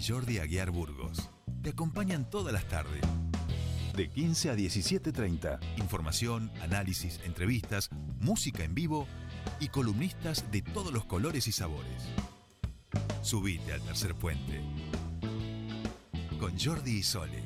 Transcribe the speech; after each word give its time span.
Jordi 0.00 0.38
Aguiar 0.38 0.70
Burgos. 0.70 1.28
Te 1.62 1.70
acompañan 1.70 2.28
todas 2.28 2.52
las 2.52 2.66
tardes. 2.68 3.02
De 3.94 4.08
15 4.08 4.50
a 4.50 4.54
17.30. 4.54 5.58
Información, 5.76 6.50
análisis, 6.62 7.20
entrevistas, 7.24 7.90
música 8.18 8.64
en 8.64 8.74
vivo 8.74 9.06
y 9.58 9.68
columnistas 9.68 10.50
de 10.50 10.62
todos 10.62 10.92
los 10.92 11.04
colores 11.04 11.48
y 11.48 11.52
sabores. 11.52 12.04
Subite 13.22 13.72
al 13.74 13.82
tercer 13.82 14.14
puente. 14.14 14.62
Con 16.38 16.58
Jordi 16.58 16.98
y 16.98 17.02
Sole. 17.02 17.42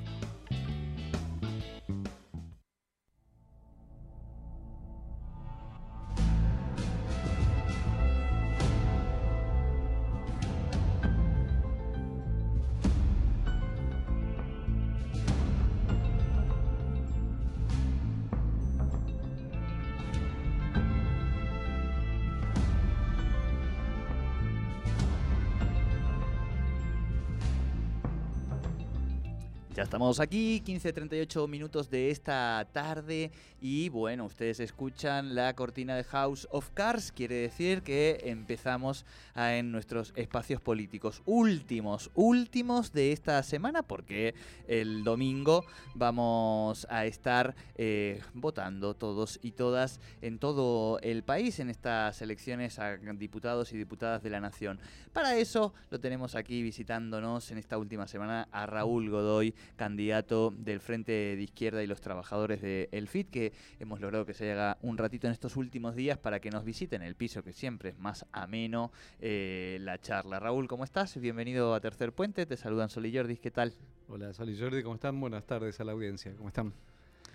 Estamos 29.76 30.20
aquí, 30.20 30.62
15.38 30.64 31.48
minutos 31.48 31.90
de 31.90 32.10
esta 32.10 32.64
tarde 32.72 33.32
y 33.60 33.88
bueno, 33.88 34.26
ustedes 34.26 34.60
escuchan 34.60 35.34
la 35.34 35.52
cortina 35.54 35.96
de 35.96 36.04
House 36.04 36.46
of 36.52 36.70
Cards, 36.74 37.10
quiere 37.10 37.34
decir 37.34 37.82
que 37.82 38.20
empezamos 38.24 39.04
en 39.34 39.72
nuestros 39.72 40.12
espacios 40.14 40.60
políticos 40.60 41.22
últimos, 41.26 42.12
últimos 42.14 42.92
de 42.92 43.10
esta 43.10 43.42
semana 43.42 43.82
porque 43.82 44.36
el 44.68 45.02
domingo 45.02 45.64
vamos 45.94 46.86
a 46.88 47.04
estar 47.06 47.56
eh, 47.74 48.22
votando 48.32 48.94
todos 48.94 49.40
y 49.42 49.52
todas 49.52 49.98
en 50.22 50.38
todo 50.38 51.00
el 51.00 51.24
país 51.24 51.58
en 51.58 51.68
estas 51.68 52.22
elecciones 52.22 52.78
a 52.78 52.96
diputados 52.96 53.72
y 53.72 53.76
diputadas 53.76 54.22
de 54.22 54.30
la 54.30 54.40
nación. 54.40 54.78
Para 55.12 55.36
eso 55.36 55.74
lo 55.90 55.98
tenemos 55.98 56.36
aquí 56.36 56.62
visitándonos 56.62 57.50
en 57.50 57.58
esta 57.58 57.76
última 57.76 58.06
semana 58.06 58.46
a 58.52 58.66
Raúl 58.66 59.10
Godoy, 59.10 59.54
candidato 59.76 60.52
del 60.56 60.80
Frente 60.80 61.12
de 61.12 61.42
Izquierda 61.42 61.82
y 61.82 61.86
los 61.86 62.00
trabajadores 62.00 62.62
de 62.62 62.88
El 62.92 63.08
FIT, 63.08 63.30
que 63.30 63.52
hemos 63.80 64.00
logrado 64.00 64.26
que 64.26 64.34
se 64.34 64.52
haga 64.52 64.78
un 64.82 64.98
ratito 64.98 65.26
en 65.26 65.32
estos 65.32 65.56
últimos 65.56 65.94
días 65.94 66.18
para 66.18 66.40
que 66.40 66.50
nos 66.50 66.64
visiten 66.64 67.02
el 67.02 67.14
piso, 67.14 67.42
que 67.42 67.52
siempre 67.52 67.90
es 67.90 67.98
más 67.98 68.26
ameno 68.32 68.92
eh, 69.20 69.78
la 69.80 70.00
charla. 70.00 70.40
Raúl, 70.40 70.68
¿cómo 70.68 70.84
estás? 70.84 71.18
Bienvenido 71.20 71.74
a 71.74 71.80
Tercer 71.80 72.12
Puente, 72.12 72.46
te 72.46 72.56
saludan 72.56 72.88
Sol 72.88 73.06
y 73.06 73.16
Jordi, 73.16 73.36
¿qué 73.36 73.50
tal? 73.50 73.72
Hola 74.08 74.32
Sol 74.32 74.50
y 74.50 74.58
Jordi, 74.58 74.82
¿cómo 74.82 74.94
están? 74.94 75.20
Buenas 75.20 75.44
tardes 75.44 75.80
a 75.80 75.84
la 75.84 75.92
audiencia, 75.92 76.34
¿cómo 76.36 76.48
están? 76.48 76.72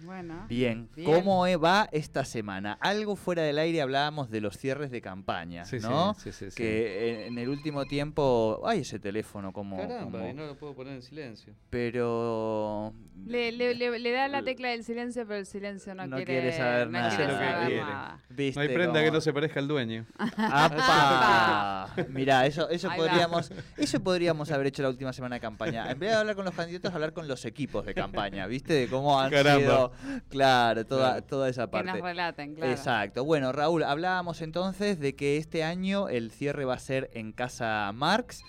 Bueno. 0.01 0.45
Bien. 0.47 0.89
¿Cómo 1.05 1.45
va 1.59 1.89
esta 1.91 2.25
semana? 2.25 2.77
Algo 2.81 3.15
fuera 3.15 3.43
del 3.43 3.57
aire 3.59 3.81
hablábamos 3.81 4.29
de 4.29 4.41
los 4.41 4.57
cierres 4.57 4.91
de 4.91 5.01
campaña, 5.01 5.63
¿no? 5.81 6.13
Sí, 6.15 6.31
sí, 6.31 6.51
sí, 6.51 6.55
que 6.55 7.27
en, 7.27 7.37
el 7.37 7.49
último 7.49 7.85
tiempo. 7.85 8.61
Ay, 8.65 8.81
ese 8.81 8.99
teléfono, 8.99 9.51
como. 9.51 9.77
Caramba, 9.77 10.29
y 10.29 10.33
no 10.33 10.45
lo 10.45 10.55
puedo 10.55 10.73
poner 10.75 10.93
en 10.93 11.01
silencio. 11.01 11.53
Pero. 11.69 12.93
Le, 13.25 13.51
le, 13.51 14.11
da 14.11 14.27
la 14.27 14.43
tecla 14.43 14.69
del 14.69 14.83
silencio, 14.83 15.25
pero 15.27 15.39
el 15.39 15.45
silencio 15.45 15.93
no, 15.93 16.03
quiere, 16.07 16.25
quiere 16.25 16.57
saber 16.57 16.87
no 16.87 16.93
nada. 16.93 17.15
Quiere 17.15 17.33
saber 17.33 17.77
nada. 17.81 18.23
no 18.29 18.61
hay 18.61 18.67
prenda 18.69 19.03
que 19.03 19.11
no 19.11 19.21
se 19.21 19.33
parezca 19.33 19.59
al 19.59 19.67
dueño. 19.67 20.05
¡Apa! 20.17 21.89
Mirá, 22.09 22.45
eso, 22.45 22.69
eso 22.69 22.89
podríamos, 22.95 23.51
eso 23.77 23.99
podríamos 23.99 24.51
haber 24.51 24.67
hecho 24.67 24.83
la 24.83 24.89
última 24.89 25.13
semana 25.13 25.35
de 25.35 25.41
campaña. 25.41 25.91
En 25.91 25.99
vez 25.99 26.11
de 26.11 26.15
hablar 26.15 26.35
con 26.35 26.45
los 26.45 26.53
candidatos, 26.53 26.93
hablar 26.93 27.13
con 27.13 27.27
los 27.27 27.43
equipos 27.45 27.85
de 27.85 27.93
campaña, 27.93 28.47
¿viste? 28.47 28.73
De 28.73 28.87
cómo 28.87 29.19
han 29.19 29.31
sido 29.31 29.88
claro, 30.29 30.85
toda, 30.85 31.21
toda 31.21 31.49
esa 31.49 31.69
parte. 31.69 31.91
Que 31.91 31.97
nos 31.97 32.07
relaten, 32.07 32.55
claro. 32.55 32.71
Exacto. 32.71 33.25
Bueno, 33.25 33.51
Raúl, 33.51 33.83
hablábamos 33.83 34.41
entonces 34.41 34.99
de 34.99 35.15
que 35.15 35.37
este 35.37 35.63
año 35.63 36.09
el 36.09 36.31
cierre 36.31 36.65
va 36.65 36.75
a 36.75 36.79
ser 36.79 37.09
en 37.13 37.31
Casa 37.31 37.91
Marx. 37.93 38.43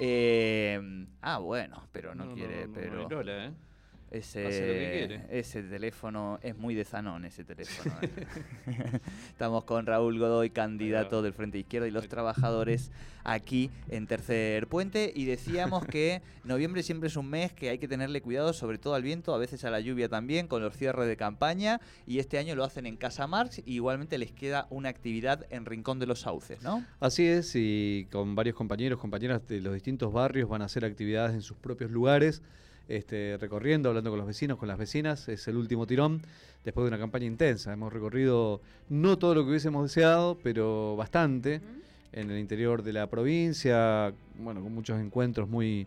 Eh, 0.00 1.06
ah, 1.22 1.38
bueno, 1.38 1.82
pero 1.92 2.14
no, 2.14 2.32
quiere, 2.34 2.68
pero... 2.68 3.22
¿eh? 3.22 3.52
Ese, 4.16 5.20
ese 5.30 5.62
teléfono 5.62 6.38
es 6.42 6.56
muy 6.56 6.74
de 6.74 6.84
Zanón, 6.84 7.26
ese 7.26 7.44
teléfono. 7.44 7.94
¿eh? 8.00 8.08
Estamos 9.28 9.64
con 9.64 9.84
Raúl 9.84 10.18
Godoy, 10.18 10.50
candidato 10.50 11.20
del 11.20 11.34
Frente 11.34 11.58
Izquierda 11.58 11.86
y 11.86 11.90
los 11.90 12.08
trabajadores 12.08 12.90
aquí 13.24 13.70
en 13.88 14.06
Tercer 14.06 14.68
Puente. 14.68 15.12
Y 15.14 15.26
decíamos 15.26 15.84
que 15.86 16.22
noviembre 16.44 16.82
siempre 16.82 17.08
es 17.08 17.16
un 17.16 17.28
mes 17.28 17.52
que 17.52 17.68
hay 17.68 17.78
que 17.78 17.88
tenerle 17.88 18.22
cuidado, 18.22 18.54
sobre 18.54 18.78
todo 18.78 18.94
al 18.94 19.02
viento, 19.02 19.34
a 19.34 19.38
veces 19.38 19.64
a 19.64 19.70
la 19.70 19.80
lluvia 19.80 20.08
también, 20.08 20.46
con 20.46 20.62
los 20.62 20.74
cierres 20.74 21.06
de 21.06 21.16
campaña. 21.16 21.80
Y 22.06 22.18
este 22.18 22.38
año 22.38 22.54
lo 22.54 22.64
hacen 22.64 22.86
en 22.86 22.96
Casa 22.96 23.26
Marx 23.26 23.58
y 23.66 23.74
igualmente 23.74 24.16
les 24.16 24.32
queda 24.32 24.66
una 24.70 24.88
actividad 24.88 25.46
en 25.50 25.66
Rincón 25.66 25.98
de 25.98 26.06
los 26.06 26.20
Sauces, 26.20 26.62
¿no? 26.62 26.84
Así 27.00 27.26
es, 27.26 27.52
y 27.54 28.08
con 28.10 28.34
varios 28.34 28.56
compañeros, 28.56 28.98
compañeras 28.98 29.46
de 29.46 29.60
los 29.60 29.74
distintos 29.74 30.12
barrios 30.12 30.48
van 30.48 30.62
a 30.62 30.64
hacer 30.64 30.86
actividades 30.86 31.34
en 31.34 31.42
sus 31.42 31.58
propios 31.58 31.90
lugares 31.90 32.42
este, 32.88 33.36
recorriendo, 33.38 33.88
hablando 33.88 34.10
con 34.10 34.18
los 34.18 34.26
vecinos, 34.26 34.58
con 34.58 34.68
las 34.68 34.78
vecinas. 34.78 35.28
Es 35.28 35.48
el 35.48 35.56
último 35.56 35.86
tirón 35.86 36.22
después 36.64 36.84
de 36.84 36.88
una 36.88 36.98
campaña 36.98 37.26
intensa. 37.26 37.72
Hemos 37.72 37.92
recorrido 37.92 38.60
no 38.88 39.18
todo 39.18 39.34
lo 39.34 39.44
que 39.44 39.50
hubiésemos 39.50 39.82
deseado, 39.84 40.38
pero 40.42 40.96
bastante 40.96 41.60
en 42.12 42.30
el 42.30 42.38
interior 42.38 42.82
de 42.82 42.92
la 42.92 43.08
provincia, 43.08 44.12
bueno, 44.38 44.62
con 44.62 44.74
muchos 44.74 44.98
encuentros 45.00 45.48
muy, 45.48 45.86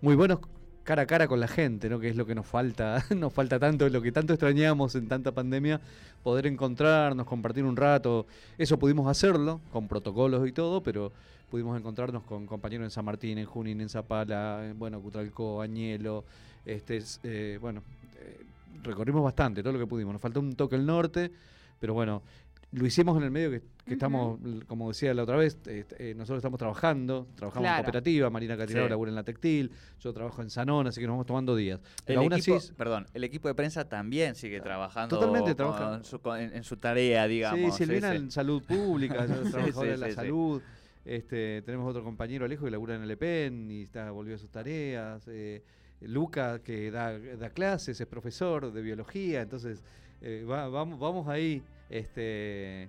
muy 0.00 0.14
buenos 0.14 0.40
cara 0.86 1.02
a 1.02 1.06
cara 1.06 1.26
con 1.26 1.40
la 1.40 1.48
gente, 1.48 1.90
¿no? 1.90 1.98
Que 1.98 2.08
es 2.08 2.16
lo 2.16 2.24
que 2.24 2.34
nos 2.34 2.46
falta, 2.46 3.04
nos 3.14 3.32
falta 3.32 3.58
tanto, 3.58 3.88
lo 3.88 4.00
que 4.00 4.12
tanto 4.12 4.32
extrañamos 4.32 4.94
en 4.94 5.08
tanta 5.08 5.32
pandemia, 5.32 5.80
poder 6.22 6.46
encontrarnos, 6.46 7.26
compartir 7.26 7.64
un 7.64 7.76
rato. 7.76 8.26
Eso 8.56 8.78
pudimos 8.78 9.08
hacerlo, 9.08 9.60
con 9.72 9.88
protocolos 9.88 10.46
y 10.46 10.52
todo, 10.52 10.82
pero 10.82 11.12
pudimos 11.50 11.76
encontrarnos 11.76 12.22
con 12.22 12.46
compañeros 12.46 12.84
en 12.84 12.90
San 12.92 13.04
Martín, 13.04 13.36
en 13.36 13.46
Junín, 13.46 13.80
en 13.80 13.88
Zapala, 13.88 14.64
en, 14.64 14.78
bueno, 14.78 15.00
Cutralcó, 15.00 15.60
Añelo, 15.60 16.24
este, 16.64 17.02
eh, 17.24 17.58
bueno, 17.60 17.82
eh, 18.20 18.46
recorrimos 18.84 19.24
bastante, 19.24 19.62
todo 19.62 19.72
lo 19.72 19.80
que 19.80 19.86
pudimos. 19.88 20.12
Nos 20.12 20.22
faltó 20.22 20.38
un 20.38 20.54
toque 20.54 20.76
el 20.76 20.86
norte, 20.86 21.32
pero 21.80 21.94
bueno, 21.94 22.22
lo 22.72 22.86
hicimos 22.86 23.16
en 23.16 23.22
el 23.22 23.30
medio 23.30 23.50
que, 23.50 23.62
estamos, 23.86 24.38
como 24.66 24.88
decía 24.88 25.14
la 25.14 25.22
otra 25.22 25.36
vez, 25.36 25.58
eh, 25.66 26.14
nosotros 26.16 26.38
estamos 26.38 26.58
trabajando, 26.58 27.28
trabajamos 27.36 27.70
en 27.70 27.76
cooperativa, 27.76 28.30
Marina 28.30 28.56
Catirado 28.56 28.88
labura 28.88 29.10
en 29.10 29.14
la 29.14 29.22
textil, 29.22 29.70
yo 30.00 30.12
trabajo 30.12 30.42
en 30.42 30.50
Sanón, 30.50 30.86
así 30.88 31.00
que 31.00 31.06
nos 31.06 31.14
vamos 31.14 31.26
tomando 31.26 31.54
días. 31.54 31.80
Pero 32.04 32.22
el 32.22 32.32
equipo, 32.32 32.58
perdón, 32.76 33.06
el 33.14 33.24
equipo 33.24 33.48
de 33.48 33.54
prensa 33.54 33.88
también 33.88 34.34
sigue 34.34 34.60
trabajando 34.60 35.16
totalmente 35.16 35.54
en, 36.56 36.64
su 36.64 36.76
tarea, 36.76 37.26
digamos. 37.28 37.76
Sí, 37.76 37.84
Silvina 37.84 38.14
en 38.14 38.30
salud 38.30 38.62
pública, 38.62 39.26
yo 39.26 39.50
trabajo 39.50 39.84
en 39.84 40.00
la 40.00 40.10
salud. 40.12 40.60
Este, 41.04 41.62
tenemos 41.62 41.88
otro 41.88 42.02
compañero 42.02 42.44
Alejo 42.44 42.64
que 42.64 42.70
labura 42.72 42.96
en 42.96 43.02
el 43.02 43.10
EPEN 43.12 43.70
y 43.70 43.82
está, 43.82 44.10
volvió 44.10 44.34
a 44.34 44.38
sus 44.38 44.50
tareas. 44.50 45.22
Eh, 45.28 45.62
Luca, 46.00 46.58
que 46.58 46.90
da, 46.90 47.16
da, 47.16 47.50
clases, 47.50 48.00
es 48.00 48.06
profesor 48.08 48.72
de 48.72 48.82
biología, 48.82 49.42
entonces 49.42 49.84
eh, 50.20 50.44
vamos, 50.46 50.98
vamos 50.98 51.28
ahí 51.28 51.62
este, 51.90 52.88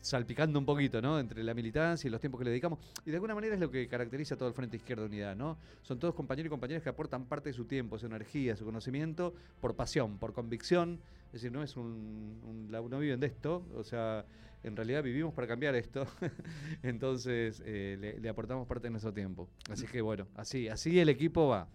salpicando 0.00 0.58
un 0.58 0.64
poquito, 0.64 1.02
¿no? 1.02 1.18
Entre 1.18 1.42
la 1.44 1.54
militancia 1.54 2.08
y 2.08 2.10
los 2.10 2.20
tiempos 2.20 2.38
que 2.38 2.44
le 2.44 2.50
dedicamos. 2.50 2.78
Y 3.04 3.10
de 3.10 3.16
alguna 3.16 3.34
manera 3.34 3.54
es 3.54 3.60
lo 3.60 3.70
que 3.70 3.86
caracteriza 3.88 4.34
a 4.34 4.38
todo 4.38 4.48
el 4.48 4.54
Frente 4.54 4.76
Izquierda 4.76 5.04
Unidad, 5.04 5.36
¿no? 5.36 5.58
Son 5.82 5.98
todos 5.98 6.14
compañeros 6.14 6.46
y 6.46 6.50
compañeras 6.50 6.82
que 6.82 6.88
aportan 6.88 7.26
parte 7.26 7.50
de 7.50 7.52
su 7.52 7.64
tiempo, 7.64 7.98
su 7.98 8.06
energía, 8.06 8.56
su 8.56 8.64
conocimiento, 8.64 9.34
por 9.60 9.76
pasión, 9.76 10.18
por 10.18 10.32
convicción. 10.32 11.00
Es 11.26 11.34
decir, 11.34 11.52
no 11.52 11.62
es 11.62 11.76
un, 11.76 12.68
no 12.70 12.98
viven 12.98 13.20
de 13.20 13.26
esto, 13.26 13.64
o 13.76 13.84
sea, 13.84 14.24
en 14.64 14.74
realidad 14.74 15.02
vivimos 15.02 15.32
para 15.32 15.46
cambiar 15.46 15.74
esto. 15.74 16.06
Entonces 16.82 17.62
eh, 17.64 18.16
le, 18.20 18.28
aportamos 18.28 18.66
parte 18.66 18.88
de 18.88 18.90
nuestro 18.90 19.12
tiempo. 19.12 19.48
Así 19.70 19.86
que 19.86 20.00
bueno, 20.00 20.26
así, 20.34 20.68
así 20.68 20.98
el 20.98 21.08
equipo 21.08 21.48
va. 21.48 21.68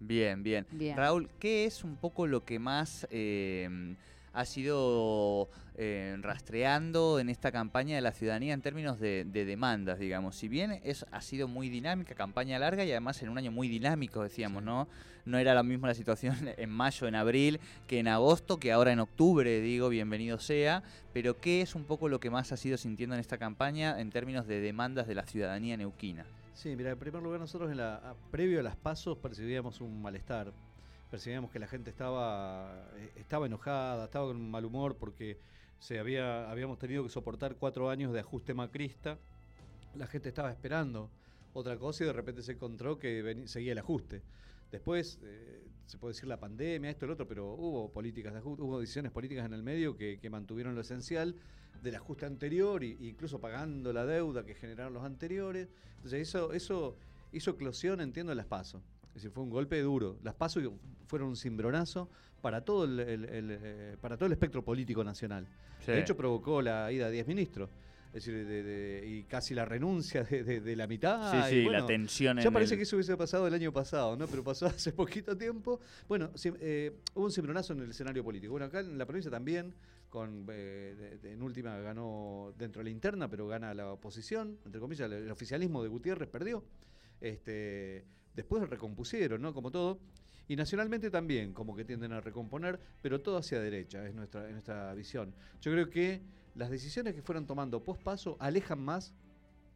Bien, 0.00 0.44
bien, 0.44 0.64
Raúl, 0.94 1.28
¿qué 1.40 1.64
es 1.64 1.82
un 1.82 1.96
poco 1.96 2.28
lo 2.28 2.44
que 2.44 2.60
más 2.60 3.04
eh, 3.10 3.96
ha 4.32 4.44
sido 4.44 5.48
eh, 5.76 6.16
rastreando 6.20 7.20
en 7.20 7.28
esta 7.28 7.52
campaña 7.52 7.94
de 7.94 8.00
la 8.00 8.12
ciudadanía 8.12 8.52
en 8.52 8.62
términos 8.62 8.98
de, 8.98 9.24
demandas, 9.24 9.98
digamos. 9.98 10.36
Si 10.36 10.48
bien 10.48 10.80
es, 10.82 11.06
ha 11.12 11.20
sido 11.20 11.46
muy 11.48 11.68
dinámica, 11.68 12.14
campaña 12.14 12.58
larga 12.58 12.84
y 12.84 12.90
además 12.90 13.22
en 13.22 13.28
un 13.28 13.38
año 13.38 13.52
muy 13.52 13.68
dinámico, 13.68 14.22
decíamos, 14.22 14.62
¿no? 14.62 14.88
No 15.24 15.38
era 15.38 15.54
la 15.54 15.62
misma 15.62 15.88
la 15.88 15.94
situación 15.94 16.36
en 16.56 16.70
mayo, 16.70 17.06
en 17.06 17.14
abril, 17.14 17.60
que 17.86 18.00
en 18.00 18.08
agosto, 18.08 18.58
que 18.58 18.72
ahora 18.72 18.92
en 18.92 19.00
octubre, 19.00 19.60
digo, 19.60 19.88
bienvenido 19.88 20.38
sea. 20.38 20.82
Pero 21.12 21.38
¿qué 21.38 21.60
es 21.60 21.74
un 21.74 21.84
poco 21.84 22.08
lo 22.08 22.18
que 22.18 22.30
más 22.30 22.50
ha 22.52 22.56
sido 22.56 22.76
sintiendo 22.76 23.14
en 23.14 23.20
esta 23.20 23.38
campaña 23.38 24.00
en 24.00 24.10
términos 24.10 24.46
de 24.46 24.60
demandas 24.60 25.06
de 25.06 25.14
la 25.14 25.26
ciudadanía 25.26 25.76
neuquina? 25.76 26.26
Sí, 26.54 26.74
mira, 26.74 26.90
en 26.90 26.98
primer 26.98 27.22
lugar 27.22 27.38
nosotros 27.38 27.70
en 27.70 27.76
la, 27.76 28.16
previo 28.32 28.58
a 28.58 28.64
las 28.64 28.74
pasos 28.74 29.16
percibíamos 29.18 29.80
un 29.80 30.02
malestar 30.02 30.52
percibíamos 31.10 31.50
que 31.50 31.58
la 31.58 31.66
gente 31.66 31.90
estaba, 31.90 32.88
eh, 32.96 33.12
estaba 33.16 33.46
enojada, 33.46 34.04
estaba 34.04 34.26
con 34.26 34.50
mal 34.50 34.64
humor 34.64 34.96
porque 34.96 35.38
se 35.78 35.98
había, 35.98 36.50
habíamos 36.50 36.78
tenido 36.78 37.02
que 37.02 37.08
soportar 37.08 37.56
cuatro 37.56 37.90
años 37.90 38.12
de 38.12 38.20
ajuste 38.20 38.54
macrista. 38.54 39.18
La 39.96 40.06
gente 40.06 40.28
estaba 40.28 40.50
esperando 40.50 41.10
otra 41.52 41.76
cosa 41.78 42.04
y 42.04 42.06
de 42.06 42.12
repente 42.12 42.42
se 42.42 42.52
encontró 42.52 42.98
que 42.98 43.44
seguía 43.46 43.72
el 43.72 43.78
ajuste. 43.78 44.22
Después, 44.70 45.18
eh, 45.22 45.62
se 45.86 45.96
puede 45.96 46.12
decir 46.12 46.28
la 46.28 46.38
pandemia, 46.38 46.90
esto, 46.90 47.06
el 47.06 47.12
otro, 47.12 47.26
pero 47.26 47.54
hubo 47.54 47.90
políticas 47.90 48.32
de 48.34 48.40
ajuste, 48.40 48.62
hubo 48.62 48.80
decisiones 48.80 49.10
políticas 49.12 49.46
en 49.46 49.54
el 49.54 49.62
medio 49.62 49.96
que, 49.96 50.20
mantuvieron 50.30 50.74
lo 50.74 50.82
esencial 50.82 51.34
del 51.82 51.94
ajuste 51.94 52.26
anterior, 52.26 52.82
e 52.84 52.96
incluso 53.00 53.40
pagando 53.40 53.92
la 53.92 54.04
deuda 54.04 54.44
que 54.44 54.54
generaron 54.54 54.92
los 54.92 55.04
anteriores. 55.04 55.68
Entonces, 55.96 56.28
eso, 56.28 56.52
eso 56.52 56.96
hizo 57.32 57.52
eclosión, 57.52 58.00
entiendo, 58.00 58.32
en 58.32 58.38
las 58.38 58.46
PASO. 58.46 58.82
Es 59.18 59.22
decir, 59.24 59.34
fue 59.34 59.42
un 59.42 59.50
golpe 59.50 59.80
duro. 59.82 60.16
Las 60.22 60.34
PASO 60.36 60.60
fueron 61.08 61.30
un 61.30 61.36
cimbronazo 61.36 62.08
para 62.40 62.64
todo 62.64 62.84
el, 62.84 63.00
el- 63.00 63.24
el, 63.24 63.58
eh, 63.60 63.96
para 64.00 64.16
todo 64.16 64.26
el 64.26 64.32
espectro 64.32 64.64
político 64.64 65.02
nacional. 65.02 65.44
Sí. 65.84 65.90
De 65.90 65.98
hecho, 66.00 66.16
provocó 66.16 66.62
la 66.62 66.90
ida 66.92 67.06
de 67.06 67.12
10 67.14 67.26
ministros. 67.26 67.68
Es 68.14 68.24
decir, 68.24 68.46
de- 68.46 68.62
de- 68.62 69.06
y 69.08 69.24
casi 69.24 69.54
la 69.54 69.64
renuncia 69.64 70.22
de, 70.22 70.76
la 70.76 70.86
mitad. 70.86 71.32
Sí, 71.32 71.36
y 71.36 71.50
sí, 71.50 71.64
la 71.64 71.70
bueno, 71.70 71.86
tensión 71.86 72.36
ya 72.38 72.44
en 72.46 72.52
parece 72.52 72.74
el- 72.74 72.78
que 72.78 72.82
eso 72.84 72.94
hubiese 72.94 73.16
pasado 73.16 73.48
el 73.48 73.54
año 73.54 73.72
pasado, 73.72 74.16
¿no? 74.16 74.28
Pero 74.28 74.44
pasó 74.44 74.66
hace 74.82 74.92
poquito 74.92 75.36
tiempo. 75.36 75.80
Bueno, 76.06 76.30
eh, 76.60 76.92
hubo 77.14 77.24
un 77.24 77.32
cimbronazo 77.32 77.72
en 77.72 77.80
el 77.80 77.90
escenario 77.90 78.22
político. 78.22 78.52
Bueno, 78.52 78.66
acá 78.66 78.78
en 78.80 78.96
la 78.96 79.04
provincia 79.04 79.32
también, 79.32 79.74
con 80.08 80.46
eh, 80.48 81.18
en 81.24 81.42
última 81.42 81.76
ganó 81.80 82.54
dentro 82.56 82.80
de 82.80 82.84
la 82.84 82.90
interna, 82.90 83.28
pero 83.28 83.48
gana 83.48 83.74
la 83.74 83.90
oposición, 83.92 84.58
entre 84.64 84.80
comillas, 84.80 85.06
el, 85.10 85.24
el 85.24 85.30
oficialismo 85.32 85.82
de 85.82 85.88
Gutiérrez 85.88 86.28
perdió. 86.28 86.62
Este, 87.20 88.04
después 88.34 88.68
recompusieron, 88.68 89.42
¿no? 89.42 89.54
Como 89.54 89.70
todo. 89.70 89.98
Y 90.48 90.56
nacionalmente 90.56 91.10
también, 91.10 91.52
como 91.52 91.76
que 91.76 91.84
tienden 91.84 92.12
a 92.12 92.20
recomponer, 92.20 92.80
pero 93.02 93.20
todo 93.20 93.36
hacia 93.36 93.60
derecha, 93.60 94.06
es 94.06 94.14
nuestra, 94.14 94.46
es 94.46 94.52
nuestra 94.52 94.94
visión. 94.94 95.34
Yo 95.60 95.72
creo 95.72 95.90
que 95.90 96.22
las 96.54 96.70
decisiones 96.70 97.14
que 97.14 97.22
fueron 97.22 97.46
tomando 97.46 97.82
post 97.84 98.02
paso 98.02 98.36
alejan 98.40 98.80
más 98.80 99.14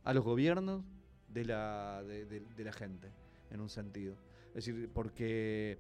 a 0.05 0.15
los 0.15 0.25
gobiernos 0.25 0.83
de 1.29 1.45
la, 1.45 2.03
de 2.03 2.65
la 2.65 2.73
gente, 2.73 3.09
en 3.51 3.61
un 3.61 3.69
sentido. 3.69 4.17
Es 4.55 4.67
decir, 4.67 4.91
porque 4.93 5.79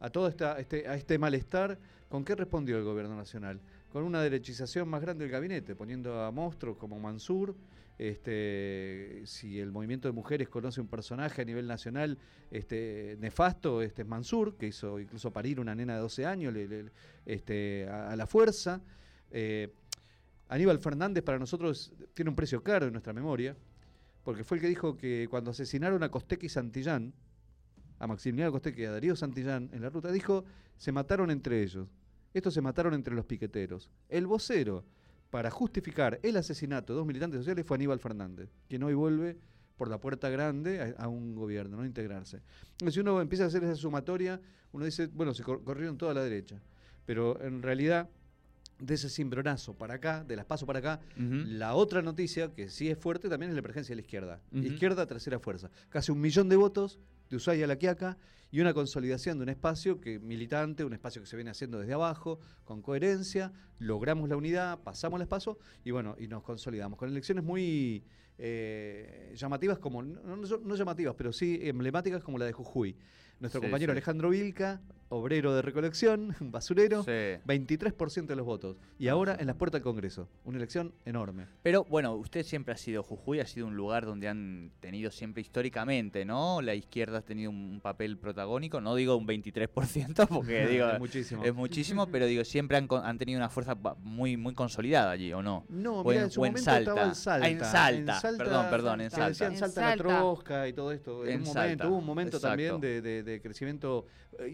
a 0.00 0.10
todo 0.10 0.28
esta, 0.28 0.58
este, 0.58 0.88
a 0.88 0.94
este 0.94 1.18
malestar, 1.18 1.78
¿con 2.08 2.24
qué 2.24 2.34
respondió 2.34 2.76
el 2.76 2.84
gobierno 2.84 3.16
nacional? 3.16 3.60
Con 3.94 4.02
una 4.02 4.20
derechización 4.20 4.88
más 4.88 5.00
grande 5.00 5.22
del 5.22 5.30
gabinete, 5.30 5.76
poniendo 5.76 6.20
a 6.20 6.32
monstruos 6.32 6.76
como 6.76 6.98
Mansur. 6.98 7.54
Este, 7.96 9.22
si 9.24 9.60
el 9.60 9.70
movimiento 9.70 10.08
de 10.08 10.12
mujeres 10.12 10.48
conoce 10.48 10.80
un 10.80 10.88
personaje 10.88 11.42
a 11.42 11.44
nivel 11.44 11.68
nacional 11.68 12.18
este, 12.50 13.16
nefasto, 13.20 13.82
este 13.82 14.02
es 14.02 14.08
Mansur, 14.08 14.56
que 14.56 14.66
hizo 14.66 14.98
incluso 14.98 15.32
parir 15.32 15.60
una 15.60 15.76
nena 15.76 15.94
de 15.94 16.00
12 16.00 16.26
años 16.26 16.52
este, 17.24 17.88
a, 17.88 18.16
la 18.16 18.26
fuerza. 18.26 18.82
Eh, 19.30 19.72
Aníbal 20.48 20.80
Fernández 20.80 21.22
para 21.22 21.38
nosotros 21.38 21.92
tiene 22.14 22.30
un 22.30 22.34
precio 22.34 22.64
caro 22.64 22.86
en 22.86 22.92
nuestra 22.94 23.12
memoria, 23.12 23.56
porque 24.24 24.42
fue 24.42 24.56
el 24.56 24.62
que 24.62 24.68
dijo 24.70 24.96
que 24.96 25.28
cuando 25.30 25.52
asesinaron 25.52 26.02
a 26.02 26.08
Costequi 26.08 26.46
y 26.46 26.48
Santillán, 26.48 27.14
a 28.00 28.08
Maximiliano 28.08 28.50
Costequi 28.50 28.82
y 28.82 28.86
a 28.86 28.90
Darío 28.90 29.14
Santillán 29.14 29.70
en 29.72 29.82
la 29.82 29.88
ruta, 29.88 30.10
dijo, 30.10 30.44
se 30.78 30.90
mataron 30.90 31.30
entre 31.30 31.62
ellos. 31.62 31.86
Estos 32.34 32.52
se 32.52 32.60
mataron 32.60 32.92
entre 32.94 33.14
los 33.14 33.24
piqueteros. 33.24 33.88
El 34.08 34.26
vocero 34.26 34.84
para 35.30 35.50
justificar 35.50 36.18
el 36.22 36.36
asesinato 36.36 36.92
de 36.92 36.98
dos 36.98 37.06
militantes 37.06 37.38
sociales 37.38 37.64
fue 37.64 37.76
Aníbal 37.76 38.00
Fernández, 38.00 38.50
quien 38.68 38.82
hoy 38.82 38.94
vuelve 38.94 39.36
por 39.76 39.88
la 39.88 39.98
puerta 39.98 40.28
grande 40.28 40.80
a, 40.98 41.02
a 41.04 41.08
un 41.08 41.34
gobierno, 41.34 41.76
no 41.76 41.82
a 41.82 41.86
integrarse. 41.86 42.42
Entonces, 42.72 42.94
si 42.94 43.00
uno 43.00 43.20
empieza 43.20 43.44
a 43.44 43.46
hacer 43.46 43.62
esa 43.64 43.74
sumatoria, 43.76 44.40
uno 44.72 44.84
dice, 44.84 45.06
bueno, 45.08 45.32
se 45.32 45.42
cor- 45.42 45.62
corrieron 45.64 45.96
toda 45.96 46.12
la 46.14 46.22
derecha. 46.22 46.60
Pero 47.06 47.40
en 47.40 47.62
realidad, 47.62 48.08
de 48.80 48.94
ese 48.94 49.08
cimbronazo 49.08 49.74
para 49.74 49.94
acá, 49.94 50.24
de 50.24 50.34
las 50.36 50.44
pasos 50.44 50.66
para 50.66 50.78
acá, 50.80 51.00
la 51.58 51.74
otra 51.74 52.02
noticia, 52.02 52.52
que 52.52 52.68
sí 52.68 52.88
es 52.88 52.98
fuerte, 52.98 53.28
también 53.28 53.50
es 53.50 53.54
la 53.54 53.60
emergencia 53.60 53.92
de 53.92 53.96
la 53.96 54.02
izquierda. 54.02 54.40
Izquierda, 54.52 55.06
tercera 55.06 55.38
fuerza. 55.38 55.70
Casi 55.88 56.10
un 56.12 56.20
millón 56.20 56.48
de 56.48 56.56
votos 56.56 56.98
de 57.34 57.38
Ushuaia 57.38 57.64
a 57.64 57.68
La 57.68 57.76
Quiaca 57.76 58.16
y 58.52 58.60
una 58.60 58.72
consolidación 58.72 59.38
de 59.38 59.42
un 59.42 59.48
espacio 59.48 60.00
que 60.00 60.20
militante, 60.20 60.84
un 60.84 60.92
espacio 60.92 61.20
que 61.20 61.26
se 61.26 61.34
viene 61.36 61.50
haciendo 61.50 61.78
desde 61.80 61.92
abajo, 61.94 62.38
con 62.64 62.80
coherencia. 62.82 63.52
Logramos 63.80 64.28
la 64.28 64.36
unidad, 64.36 64.78
pasamos 64.84 65.18
el 65.18 65.22
espacio 65.22 65.58
y 65.84 65.90
bueno, 65.90 66.14
y 66.18 66.28
nos 66.28 66.42
consolidamos. 66.44 66.96
Con 66.98 67.08
elecciones 67.08 67.42
muy 67.44 68.04
eh, 68.38 69.32
llamativas, 69.36 69.78
como 69.78 70.02
no, 70.02 70.36
no- 70.36 70.58
no 70.58 70.74
llamativas, 70.76 71.14
pero 71.16 71.32
sí 71.32 71.58
emblemáticas 71.62 72.22
como 72.22 72.38
la 72.38 72.44
de 72.44 72.52
Jujuy. 72.52 72.96
Nuestro 73.40 73.60
Sí, 73.60 73.64
compañero 73.66 73.90
sí. 73.90 73.94
Alejandro 73.94 74.30
Vilca, 74.30 74.80
obrero 75.08 75.54
de 75.54 75.62
recolección, 75.62 76.34
basurero, 76.40 77.02
Sí. 77.02 77.10
23% 77.46 78.26
de 78.26 78.36
los 78.36 78.46
votos. 78.46 78.76
Y 78.98 79.08
ahora 79.08 79.36
en 79.38 79.46
las 79.46 79.56
puertas 79.56 79.80
del 79.80 79.84
Congreso. 79.84 80.28
Una 80.44 80.56
elección 80.58 80.92
enorme. 81.04 81.46
Pero 81.62 81.84
bueno, 81.84 82.14
usted 82.14 82.42
siempre 82.44 82.74
ha 82.74 82.76
sido 82.76 83.02
Jujuy, 83.02 83.40
ha 83.40 83.46
sido 83.46 83.66
un 83.66 83.76
lugar 83.76 84.06
donde 84.06 84.28
han 84.28 84.70
tenido 84.80 85.10
siempre 85.10 85.40
históricamente, 85.42 86.24
¿no? 86.24 86.60
La 86.62 86.74
izquierda 86.74 87.18
ha 87.18 87.22
tenido 87.22 87.50
un 87.50 87.80
papel 87.82 88.18
protagónico, 88.18 88.80
no 88.80 88.94
digo 88.94 89.16
un 89.16 89.26
23%, 89.26 90.26
porque 90.28 90.66
digo, 90.68 90.88
Es 90.90 90.98
muchísimo. 90.98 91.44
es 91.44 91.54
muchísimo, 91.54 92.06
pero 92.08 92.26
digo, 92.26 92.44
siempre 92.44 92.76
han, 92.76 92.86
con- 92.86 93.04
han 93.04 93.18
tenido 93.18 93.38
una 93.38 93.48
fuerza 93.50 93.76
muy, 93.98 94.36
muy 94.36 94.54
consolidada 94.54 95.10
allí, 95.12 95.32
¿o 95.32 95.42
no? 95.42 95.64
No, 95.68 96.00
O 96.00 96.04
mira, 96.04 96.20
en- 96.20 96.24
en 96.24 96.30
su 96.30 96.40
o 96.40 96.46
en 96.46 96.52
momento 96.52 96.70
Salta. 96.70 96.90
estaba 96.90 97.06
en 97.08 97.14
Salta. 97.14 97.46
Ah, 97.46 97.50
en 97.50 98.06
Salta. 98.06 98.20
Perdón, 98.44 98.66
perdón, 98.70 99.00
en 99.00 99.10
Salta. 99.10 99.28
decían 99.28 99.52
En 99.52 99.58
Salta 99.58 99.80
la 99.80 99.86
Salta. 99.88 100.04
Trosca 100.04 100.68
y 100.68 100.72
todo 100.72 100.92
esto. 100.92 101.24
En, 101.24 101.32
En 101.32 101.40
un 101.40 101.46
Salta, 101.46 101.60
momento, 101.62 101.88
hubo 101.88 101.96
un 101.98 102.06
momento 102.06 102.36
exacto. 102.38 102.48
también 102.50 102.80
de, 102.80 103.00
de- 103.02 103.22
de 103.22 103.40
crecimiento, 103.40 104.06
eh, 104.38 104.48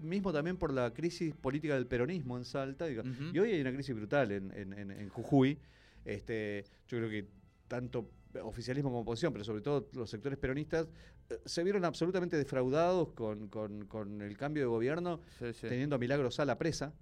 mismo 0.00 0.32
también 0.32 0.56
por 0.56 0.72
la 0.72 0.92
crisis 0.92 1.34
política 1.34 1.74
del 1.74 1.86
peronismo 1.86 2.36
en 2.38 2.44
Salta. 2.44 2.86
digo. 2.86 3.02
Y 3.32 3.38
hoy 3.38 3.52
hay 3.52 3.60
una 3.60 3.72
crisis 3.72 3.94
brutal 3.94 4.30
en, 4.32 4.52
en- 4.56 4.72
en- 4.72 4.90
en 4.90 5.08
Jujuy. 5.08 5.58
Este, 6.04 6.64
yo 6.88 6.98
creo 6.98 7.10
que 7.10 7.26
tanto 7.68 8.10
oficialismo 8.42 8.90
como 8.90 9.00
oposición, 9.02 9.32
pero 9.32 9.44
sobre 9.44 9.60
todo 9.60 9.88
los 9.92 10.08
sectores 10.08 10.38
peronistas, 10.38 10.88
eh, 11.28 11.38
se 11.44 11.62
vieron 11.64 11.84
absolutamente 11.84 12.36
defraudados 12.36 13.12
con, 13.12 13.48
con- 13.48 13.86
con 13.86 14.22
el 14.22 14.36
cambio 14.36 14.62
de 14.62 14.66
gobierno 14.68 15.20
Sí, 15.38 15.52
sí. 15.52 15.66
teniendo 15.68 15.96
a 15.96 15.98
Milagro 15.98 16.30
Sala 16.30 16.56
presa, 16.56 16.92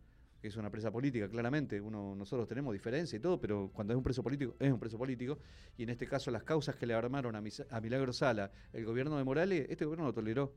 que 0.41 0.49
es 0.49 0.56
una 0.56 0.70
presa 0.70 0.91
política, 0.91 1.29
claramente. 1.29 1.81
Uno, 1.81 2.14
nosotros 2.14 2.46
tenemos 2.49 2.73
diferencia 2.73 3.17
y 3.17 3.20
todo, 3.20 3.41
pero 3.41 3.70
cuando 3.73 3.93
es 3.93 3.96
un 3.96 4.05
preso 4.05 4.23
político, 4.23 4.55
es 4.58 4.73
un 4.73 4.79
preso 4.79 4.96
político. 4.96 5.38
Y 5.76 5.82
en 5.82 5.91
este 5.91 6.06
caso, 6.06 6.31
las 6.31 6.44
causas 6.44 6.76
que 6.76 6.87
le 6.87 6.94
armaron 6.94 7.34
a, 7.37 7.41
Misa- 7.41 7.67
a 7.70 7.81
Milagro 7.81 8.12
Sala, 8.12 8.50
el 8.73 8.84
gobierno 8.84 9.19
de 9.19 9.25
Morales, 9.25 9.67
este 9.69 9.84
gobierno 9.84 10.06
lo 10.06 10.14
toleró. 10.14 10.55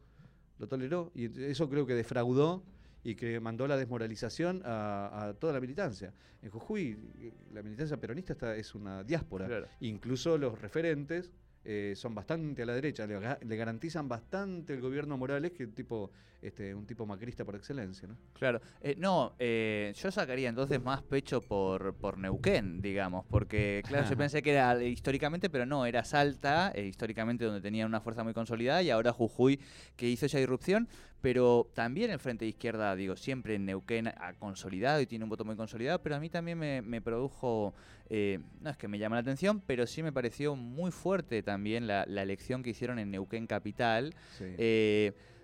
Lo 0.62 0.68
toleró. 0.68 1.12
Y 1.16 1.42
eso 1.44 1.68
creo 1.68 1.88
que 1.88 1.96
defraudó 1.96 2.64
y 3.04 3.16
que 3.16 3.40
mandó 3.40 3.68
la 3.68 3.76
desmoralización 3.78 4.62
a, 4.64 5.30
a 5.30 5.34
toda 5.34 5.54
la 5.54 5.60
militancia. 5.60 6.14
En 6.44 6.52
Jujuy, 6.52 6.98
la 7.52 7.64
militancia 7.64 7.98
peronista 7.98 8.34
está, 8.34 8.56
es 8.56 8.76
una 8.76 9.04
diáspora. 9.04 9.48
Claro. 9.48 9.68
Incluso 9.80 10.38
los 10.38 10.62
referentes 10.62 11.32
eh, 11.66 11.94
son 11.96 12.14
bastante 12.14 12.62
a 12.62 12.66
la 12.68 12.76
derecha, 12.76 13.08
le, 13.08 13.20
le 13.42 13.56
garantizan 13.56 14.08
bastante 14.08 14.76
el 14.76 14.82
gobierno 14.82 15.18
Morales, 15.18 15.52
que 15.52 15.66
tipo, 15.66 16.12
este, 16.42 16.74
un 16.74 16.86
tipo 16.86 17.06
macrista 17.06 17.46
por 17.46 17.56
excelencia. 17.56 18.08
¿no? 18.08 18.16
Claro, 18.34 18.60
Eh, 18.82 18.96
no, 18.98 19.34
eh, 19.38 19.94
yo 19.96 20.12
sacaría 20.12 20.50
entonces 20.50 20.82
más 20.82 21.04
pecho 21.04 21.42
por, 21.42 21.94
por 21.96 22.18
Neuquén, 22.18 22.82
digamos, 22.82 23.26
porque 23.30 23.84
claro, 23.88 24.10
yo 24.10 24.18
pensé 24.18 24.42
que 24.42 24.52
era 24.52 24.82
históricamente, 24.84 25.50
pero 25.50 25.66
no, 25.66 25.86
era 25.86 26.04
Salta, 26.04 26.72
eh, 26.74 26.86
históricamente 26.86 27.46
donde 27.46 27.62
tenían 27.62 27.88
una 27.88 28.02
fuerza 28.02 28.24
muy 28.24 28.34
consolidada, 28.34 28.82
y 28.82 28.90
ahora 28.90 29.14
Jujuy 29.14 29.60
que 29.96 30.10
hizo 30.10 30.26
esa 30.26 30.40
irrupción, 30.40 30.88
pero 31.22 31.70
también 31.76 32.10
el 32.10 32.18
Frente 32.18 32.46
de 32.46 32.50
Izquierda, 32.50 32.96
digo, 32.96 33.16
siempre 33.16 33.54
en 33.54 33.66
Neuquén 33.66 34.08
ha 34.08 34.34
consolidado 34.40 35.02
y 35.02 35.06
tiene 35.06 35.24
un 35.26 35.30
voto 35.30 35.46
muy 35.46 35.56
consolidado, 35.56 36.02
pero 36.02 36.16
a 36.16 36.20
mí 36.20 36.30
también 36.30 36.58
me, 36.58 36.82
me 36.82 37.00
produjo, 37.02 37.76
eh, 38.10 38.40
no 38.60 38.72
es 38.72 38.78
que 38.78 38.88
me 38.88 38.98
llama 38.98 39.18
la 39.18 39.22
atención, 39.22 39.62
pero 39.68 39.86
sí 39.86 40.02
me 40.02 40.12
pareció 40.12 40.56
muy 40.56 40.90
fuerte 40.90 41.44
también 41.44 41.86
la, 41.86 42.06
la 42.08 42.24
elección 42.24 42.64
que 42.64 42.72
hicieron 42.72 42.98
en 42.98 43.12
Neuquén 43.12 43.46
Capital, 43.46 44.16
Sí. 44.40 44.46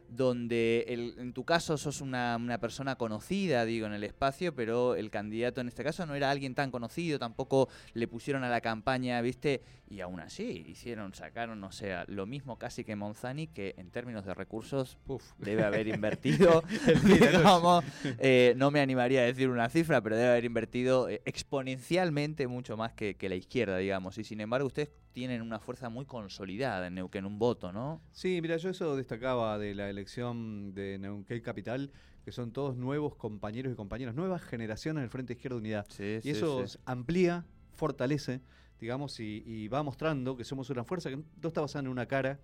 Donde 0.09 0.85
el- 0.87 1.15
en 1.17 1.33
tu 1.33 1.43
caso 1.43 1.77
sos 1.77 2.01
una, 2.01 2.35
una 2.37 2.59
persona 2.59 2.95
conocida, 2.95 3.65
digo, 3.65 3.87
en 3.87 3.93
el 3.93 4.03
espacio, 4.03 4.55
pero 4.55 4.95
el 4.95 5.09
candidato 5.09 5.61
en 5.61 5.67
este 5.67 5.83
caso 5.83 6.05
no 6.05 6.15
era 6.15 6.31
alguien 6.31 6.55
tan 6.55 6.71
conocido, 6.71 7.19
tampoco 7.19 7.69
le 7.93 8.07
pusieron 8.07 8.43
a 8.43 8.49
la 8.49 8.61
campaña, 8.61 9.19
¿viste? 9.21 9.61
Y 9.89 10.01
aún 10.01 10.19
así 10.19 10.65
hicieron, 10.67 11.13
sacaron, 11.13 11.63
o 11.63 11.71
sea, 11.71 12.03
lo 12.07 12.25
mismo 12.25 12.57
casi 12.57 12.83
que 12.83 12.95
Monzani, 12.95 13.47
que 13.47 13.75
en 13.77 13.89
términos 13.89 14.25
de 14.25 14.33
recursos 14.33 14.97
Puf. 15.05 15.23
debe 15.37 15.63
haber 15.63 15.87
invertido, 15.87 16.63
digamos, 17.03 17.83
eh, 18.19 18.53
no 18.57 18.71
me 18.71 18.81
animaría 18.81 19.21
a 19.21 19.25
decir 19.25 19.49
una 19.49 19.69
cifra, 19.69 20.01
pero 20.01 20.15
debe 20.17 20.29
haber 20.29 20.45
invertido 20.45 21.09
eh, 21.09 21.21
exponencialmente 21.25 22.47
mucho 22.47 22.77
más 22.77 22.93
que, 22.93 23.15
que 23.15 23.29
la 23.29 23.35
izquierda, 23.35 23.77
digamos. 23.77 24.17
Y 24.17 24.23
sin 24.23 24.41
embargo, 24.41 24.67
ustedes 24.67 24.89
tienen 25.17 25.41
una 25.41 25.57
fuerza 25.57 25.89
muy 25.89 26.05
consolidada 26.05 26.85
en 26.85 26.93
Neuquén, 26.93 27.25
un 27.25 27.39
voto, 27.39 27.71
¿no? 27.71 28.03
Sí, 28.11 28.39
mira, 28.39 28.55
yo 28.57 28.69
eso 28.69 28.95
destacaba 28.95 29.57
de 29.57 29.73
la 29.73 29.89
elección 29.89 30.75
de 30.75 30.99
Neuquén 30.99 31.41
Capital, 31.41 31.91
que 32.23 32.31
son 32.31 32.51
todos 32.51 32.77
nuevos 32.77 33.15
compañeros 33.15 33.73
y 33.73 33.75
compañeras, 33.75 34.13
nuevas 34.13 34.43
generaciones 34.43 35.01
del 35.01 35.09
Frente 35.09 35.33
Izquierda 35.33 35.57
Unidad. 35.57 35.87
Sí, 35.89 36.19
Y 36.23 36.29
eso 36.29 36.63
amplía, 36.85 37.47
fortalece, 37.73 38.41
digamos, 38.79 39.19
y, 39.19 39.41
y 39.43 39.67
va 39.69 39.81
mostrando 39.81 40.37
que 40.37 40.43
somos 40.43 40.69
una 40.69 40.83
fuerza 40.83 41.09
que 41.09 41.15
no 41.15 41.47
está 41.47 41.61
basada 41.61 41.79
en 41.85 41.87
una 41.87 42.05
cara 42.05 42.39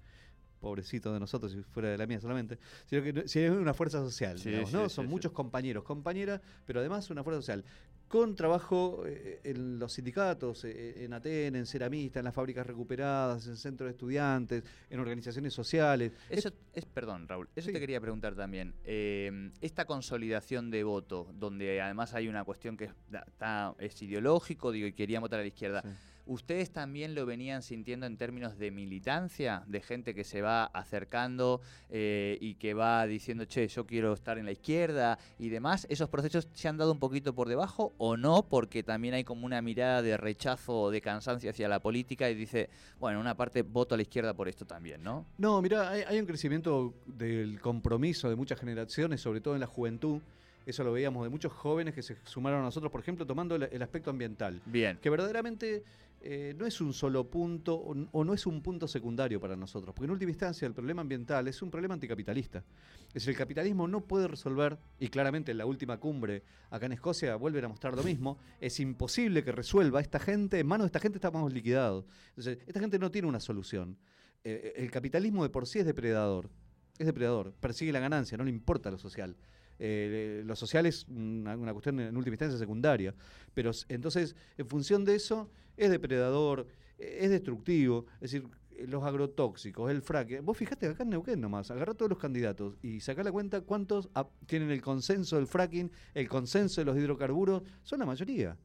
pobrecito 0.67 1.13
de 1.13 1.19
nosotros 1.19 1.51
si 1.51 1.61
fuera 1.61 1.89
de 1.89 1.97
la 1.97 2.07
mía 2.07 2.19
solamente, 2.21 2.57
sino 2.85 3.03
que 3.03 3.27
si 3.27 3.39
es 3.41 3.51
una 3.51 3.73
fuerza 3.73 3.99
social, 3.99 4.39
Sí, 4.39 4.49
digamos, 4.49 4.71
¿no? 4.73 4.87
sí, 4.89 4.95
Son 4.95 5.05
sí. 5.05 5.11
muchos 5.11 5.31
compañeros, 5.33 5.83
compañeras, 5.83 6.39
pero 6.65 6.79
además 6.79 7.09
una 7.11 7.23
fuerza 7.23 7.41
social. 7.41 7.63
Con 8.07 8.35
trabajo 8.35 9.03
eh, 9.07 9.41
en 9.43 9.79
los 9.79 9.93
sindicatos, 9.93 10.65
eh, 10.65 11.03
en 11.03 11.13
Aten, 11.13 11.55
en 11.55 11.65
Ceramista, 11.65 12.19
en 12.19 12.25
las 12.25 12.33
fábricas 12.35 12.65
recuperadas, 12.67 13.47
en 13.47 13.57
centros 13.57 13.87
de 13.87 13.91
estudiantes, 13.91 14.63
en 14.89 14.99
organizaciones 14.99 15.53
sociales. 15.53 16.11
Eso 16.29 16.51
es, 16.73 16.85
perdón, 16.85 17.27
Raúl, 17.27 17.49
eso 17.55 17.71
te 17.71 17.79
quería 17.79 17.99
preguntar 17.99 18.35
también. 18.35 18.73
Eh, 18.83 19.51
esta 19.61 19.85
consolidación 19.85 20.69
de 20.69 20.83
voto, 20.83 21.27
donde 21.33 21.81
además 21.81 22.13
hay 22.13 22.27
una 22.27 22.43
cuestión 22.43 22.77
que 22.77 22.85
está- 23.11 23.73
es 23.79 23.99
ideológico, 24.01 24.71
digo, 24.71 24.85
y 24.87 24.93
querían 24.93 25.21
votar 25.21 25.39
a 25.39 25.41
la 25.43 25.47
izquierda. 25.47 25.83
¿Ustedes 26.25 26.71
también 26.71 27.15
lo 27.15 27.25
venían 27.25 27.61
sintiendo 27.61 28.05
en 28.05 28.17
términos 28.17 28.57
de 28.57 28.71
militancia, 28.71 29.63
de 29.67 29.81
gente 29.81 30.13
que 30.13 30.23
se 30.23 30.41
va 30.41 30.65
acercando 30.65 31.61
eh, 31.89 32.37
y 32.41 32.55
que 32.55 32.73
va 32.73 33.05
diciendo, 33.05 33.45
che, 33.45 33.67
yo 33.67 33.85
quiero 33.85 34.13
estar 34.13 34.37
en 34.37 34.45
la 34.45 34.51
izquierda 34.51 35.19
y 35.39 35.49
demás? 35.49 35.85
¿Esos 35.89 36.09
procesos 36.09 36.47
se 36.53 36.67
han 36.67 36.77
dado 36.77 36.91
un 36.91 36.99
poquito 36.99 37.33
por 37.33 37.49
debajo 37.49 37.93
o 37.97 38.17
no? 38.17 38.47
Porque 38.47 38.83
también 38.83 39.13
hay 39.13 39.23
como 39.23 39.45
una 39.45 39.61
mirada 39.61 40.01
de 40.01 40.17
rechazo 40.17 40.81
o 40.81 40.91
de 40.91 41.01
cansancio 41.01 41.49
hacia 41.49 41.67
la 41.67 41.79
política 41.79 42.29
y 42.29 42.35
dice, 42.35 42.69
bueno, 42.99 43.19
una 43.19 43.35
parte 43.35 43.61
voto 43.61 43.95
a 43.95 43.97
la 43.97 44.03
izquierda 44.03 44.33
por 44.33 44.47
esto 44.47 44.65
también, 44.65 45.03
¿no? 45.03 45.25
No, 45.37 45.61
mira, 45.61 45.89
hay, 45.89 46.01
hay 46.01 46.19
un 46.19 46.25
crecimiento 46.25 46.93
del 47.05 47.59
compromiso 47.59 48.29
de 48.29 48.35
muchas 48.35 48.59
generaciones, 48.59 49.21
sobre 49.21 49.41
todo 49.41 49.53
en 49.55 49.59
la 49.59 49.67
juventud. 49.67 50.21
Eso 50.65 50.83
lo 50.85 50.93
veíamos 50.93 51.23
de 51.25 51.29
muchos 51.29 51.51
jóvenes 51.51 51.93
que 51.93 52.01
se 52.01 52.15
sumaron 52.23 52.61
a 52.61 52.63
nosotros, 52.63 52.89
por 52.89 53.01
ejemplo, 53.01 53.25
tomando 53.25 53.55
el, 53.55 53.63
el 53.63 53.81
aspecto 53.81 54.09
ambiental. 54.09 54.61
Bien. 54.65 54.97
Que 55.01 55.09
verdaderamente 55.09 55.83
eh, 56.25 56.55
no 56.57 56.65
es 56.65 56.79
un 56.79 56.93
solo 56.93 57.29
punto 57.29 57.75
o, 57.75 58.23
no 58.23 58.33
es 58.33 58.47
un 58.47 58.61
punto 58.61 58.87
secundario 58.87 59.41
para 59.41 59.57
nosotros. 59.57 59.93
Porque 59.93 60.05
en 60.05 60.11
última 60.11 60.31
instancia 60.31 60.65
el 60.65 60.73
problema 60.73 61.01
ambiental 61.01 61.45
es 61.49 61.61
un 61.61 61.69
problema 61.69 61.95
anticapitalista. 61.95 62.63
Es 63.07 63.15
decir, 63.15 63.31
el 63.31 63.37
capitalismo 63.37 63.89
no 63.89 64.05
puede 64.05 64.29
resolver, 64.29 64.79
y 64.99 65.09
claramente 65.09 65.51
en 65.51 65.57
la 65.57 65.65
última 65.65 65.97
cumbre 65.99 66.43
acá 66.69 66.85
en 66.85 66.93
Escocia 66.93 67.35
vuelven 67.35 67.65
a 67.65 67.67
mostrar 67.67 67.95
lo 67.95 68.03
mismo, 68.03 68.37
es 68.61 68.79
imposible 68.79 69.43
que 69.43 69.51
resuelva 69.51 69.99
esta 69.99 70.17
gente, 70.17 70.59
en 70.59 70.65
manos 70.65 70.85
de 70.85 70.87
esta 70.87 71.01
gente 71.01 71.17
estamos 71.17 71.51
liquidados. 71.51 72.05
Entonces, 72.29 72.59
esta 72.65 72.79
gente 72.79 72.97
no 72.97 73.11
tiene 73.11 73.27
una 73.27 73.41
solución. 73.41 73.97
Eh, 74.45 74.73
el 74.77 74.89
capitalismo 74.91 75.43
de 75.43 75.49
por 75.49 75.67
sí 75.67 75.79
es 75.79 75.85
depredador. 75.85 76.49
Es 76.97 77.05
depredador, 77.05 77.53
persigue 77.59 77.91
la 77.91 77.99
ganancia, 77.99 78.37
no 78.37 78.45
le 78.45 78.49
importa 78.49 78.89
lo 78.91 78.97
social. 78.97 79.35
Eh, 79.85 80.43
lo 80.45 80.55
social 80.55 80.85
es 80.85 81.05
una, 81.09 81.57
cuestión 81.73 81.99
en 81.99 82.15
última 82.15 82.35
instancia 82.35 82.57
secundaria. 82.57 83.13
Pero 83.53 83.71
entonces, 83.89 84.33
en 84.57 84.65
función 84.65 85.03
de 85.03 85.15
eso, 85.15 85.49
es 85.75 85.91
depredador, 85.91 86.67
eh, 86.97 87.17
es 87.19 87.29
destructivo. 87.29 88.05
Es 88.21 88.31
decir, 88.31 88.47
eh, 88.71 88.87
los 88.87 89.03
agrotóxicos, 89.03 89.91
el 89.91 90.01
fracking. 90.01 90.45
Vos 90.45 90.55
fijate 90.55 90.87
acá 90.87 91.03
en 91.03 91.09
Neuquén 91.09 91.41
nomás, 91.41 91.69
agarrá 91.69 91.93
todos 91.93 92.09
los 92.09 92.17
candidatos 92.17 92.77
y 92.81 93.01
sacá 93.01 93.23
la 93.23 93.31
cuenta 93.33 93.59
cuántos 93.59 94.09
tienen 94.45 94.71
el 94.71 94.81
consenso 94.81 95.35
del 95.35 95.47
fracking, 95.47 95.91
el 96.13 96.29
consenso 96.29 96.79
de 96.79 96.85
los 96.85 96.95
hidrocarburos. 96.95 97.63
Son 97.83 97.99
la 97.99 98.05
mayoría. 98.05 98.57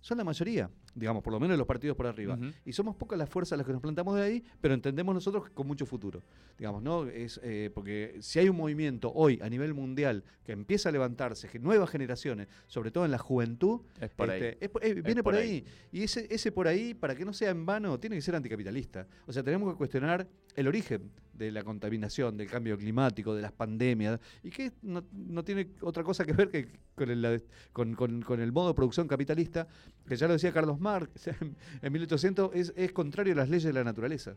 Son 0.00 0.16
la 0.16 0.24
mayoría, 0.24 0.70
digamos, 0.94 1.22
por 1.22 1.32
lo 1.32 1.40
menos 1.40 1.58
los 1.58 1.66
partidos 1.66 1.96
por 1.96 2.06
arriba. 2.06 2.38
Y 2.64 2.72
somos 2.72 2.94
pocas 2.96 3.18
las 3.18 3.28
fuerzas 3.28 3.58
las 3.58 3.66
que 3.66 3.72
nos 3.72 3.82
plantamos 3.82 4.16
de 4.16 4.22
ahí, 4.22 4.44
pero 4.60 4.74
entendemos 4.74 5.14
nosotros 5.14 5.50
con 5.50 5.66
mucho 5.66 5.86
futuro. 5.86 6.22
Digamos, 6.58 6.82
¿no? 6.82 7.06
Es, 7.06 7.40
eh, 7.42 7.70
porque 7.74 8.16
si 8.20 8.38
hay 8.38 8.48
un 8.48 8.56
movimiento 8.56 9.12
hoy 9.12 9.38
a 9.42 9.48
nivel 9.48 9.74
mundial 9.74 10.22
que 10.44 10.52
empieza 10.52 10.88
a 10.88 10.92
levantarse, 10.92 11.48
que 11.48 11.58
nuevas 11.58 11.90
generaciones, 11.90 12.48
sobre 12.66 12.90
todo 12.90 13.04
en 13.04 13.10
la 13.10 13.18
juventud, 13.18 13.80
Es 14.00 14.10
por 14.10 14.30
ahí. 14.30 14.42
este, 14.42 14.64
es 14.66 14.70
eh, 14.82 14.94
viene 15.02 15.22
por 15.22 15.32
por 15.34 15.42
ahí. 15.42 15.50
ahí. 15.50 15.64
Y 15.92 16.02
ese, 16.04 16.26
ese 16.30 16.52
por 16.52 16.68
ahí, 16.68 16.94
para 16.94 17.14
que 17.14 17.24
no 17.24 17.32
sea 17.32 17.50
en 17.50 17.66
vano, 17.66 17.98
tiene 17.98 18.16
que 18.16 18.22
ser 18.22 18.34
anticapitalista. 18.36 19.06
O 19.26 19.32
sea, 19.32 19.42
tenemos 19.42 19.72
que 19.72 19.76
cuestionar 19.78 20.28
el 20.54 20.68
origen 20.68 21.10
de 21.32 21.50
la 21.50 21.64
contaminación, 21.64 22.36
del 22.36 22.48
cambio 22.48 22.78
climático, 22.78 23.34
de 23.34 23.42
las 23.42 23.50
pandemias, 23.50 24.20
y 24.44 24.50
que 24.50 24.70
no, 24.82 25.02
no 25.12 25.42
tiene 25.42 25.68
otra 25.80 26.04
cosa 26.04 26.24
que 26.24 26.32
ver 26.32 26.48
que 26.48 26.68
con 26.94 27.10
el, 27.10 27.42
con, 27.72 27.94
con- 27.96 28.22
con 28.22 28.38
el 28.40 28.52
modo 28.52 28.68
de 28.68 28.74
producción 28.74 29.08
capitalista, 29.08 29.66
que 30.06 30.14
ya 30.14 30.28
lo 30.28 30.34
decía 30.34 30.52
Carlos 30.52 30.78
Marx 30.84 31.26
en, 31.40 31.56
en 31.82 31.92
1800, 31.92 32.50
es, 32.54 32.72
es 32.76 32.92
contrario 32.92 33.32
a 33.32 33.36
las 33.36 33.48
leyes 33.48 33.64
de 33.64 33.72
la 33.72 33.82
naturaleza. 33.84 34.36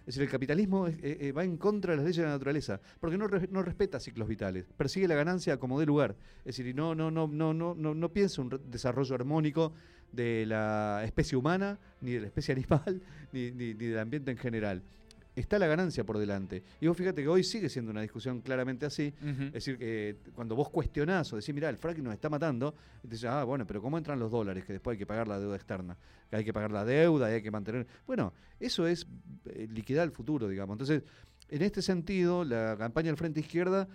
Es 0.00 0.14
decir, 0.14 0.22
el 0.22 0.30
capitalismo 0.30 0.86
es- 0.86 0.96
eh, 1.02 1.18
eh, 1.20 1.32
va 1.32 1.44
en 1.44 1.58
contra 1.58 1.90
de 1.90 1.96
las 1.98 2.04
leyes 2.06 2.16
de 2.16 2.22
la 2.22 2.30
naturaleza, 2.30 2.80
porque 2.98 3.18
no, 3.18 3.26
re- 3.26 3.48
no 3.52 3.62
respeta 3.62 4.00
ciclos 4.00 4.26
vitales, 4.26 4.64
persigue 4.76 5.06
la 5.06 5.14
ganancia 5.14 5.58
como 5.58 5.78
dé 5.78 5.84
lugar. 5.84 6.16
Es 6.46 6.56
decir, 6.56 6.74
no, 6.74 6.94
no, 6.94 7.10
no, 7.10 7.26
no, 7.28 7.52
no, 7.52 7.74
no, 7.74 7.94
no 7.94 8.08
piensa 8.08 8.40
un 8.40 8.58
desarrollo 8.70 9.14
armónico 9.14 9.74
de 10.12 10.46
la 10.46 11.02
especie 11.04 11.36
humana, 11.36 11.78
ni 12.00 12.12
de 12.12 12.20
la 12.20 12.26
especie 12.28 12.54
animal, 12.56 13.02
ni, 13.32 13.50
ni- 13.50 13.74
ni 13.74 13.86
del 13.86 13.98
ambiente 13.98 14.30
en 14.30 14.38
general. 14.38 14.82
Está 15.38 15.56
la 15.58 15.68
ganancia 15.68 16.04
por 16.04 16.18
delante. 16.18 16.64
Y 16.80 16.88
vos 16.88 16.96
fíjate 16.96 17.22
que 17.22 17.28
hoy 17.28 17.44
sigue 17.44 17.68
siendo 17.68 17.92
una 17.92 18.00
discusión 18.02 18.40
claramente 18.40 18.86
así. 18.86 19.14
Es 19.22 19.52
decir, 19.52 19.78
que 19.78 20.16
cuando 20.34 20.56
vos 20.56 20.68
cuestionás 20.68 21.32
o 21.32 21.36
decís, 21.36 21.54
mirá, 21.54 21.68
el 21.68 21.76
fracking 21.76 22.02
nos 22.02 22.12
está 22.12 22.28
matando, 22.28 22.74
y 23.04 23.08
te 23.08 23.14
dicen, 23.14 23.30
ah, 23.30 23.44
bueno, 23.44 23.64
pero 23.64 23.80
¿cómo 23.80 23.96
entran 23.98 24.18
los 24.18 24.32
dólares? 24.32 24.64
Que 24.64 24.72
después 24.72 24.94
hay 24.94 24.98
que 24.98 25.06
pagar 25.06 25.28
la 25.28 25.38
deuda 25.38 25.54
externa, 25.54 25.96
que 26.28 26.36
hay 26.36 26.44
que 26.44 26.52
pagar 26.52 26.72
la 26.72 26.84
deuda 26.84 27.30
y 27.30 27.34
hay 27.34 27.42
que 27.42 27.52
mantener. 27.52 27.86
Bueno, 28.04 28.32
eso 28.58 28.86
es 28.88 29.06
eh, 29.46 29.68
liquidar 29.70 30.04
el 30.04 30.12
futuro, 30.12 30.48
digamos. 30.48 30.74
Entonces, 30.74 31.04
en 31.48 31.62
este 31.62 31.82
sentido, 31.82 32.44
la 32.44 32.76
campaña 32.76 33.06
del 33.06 33.16
Frente 33.16 33.40
Izquierda. 33.40 33.88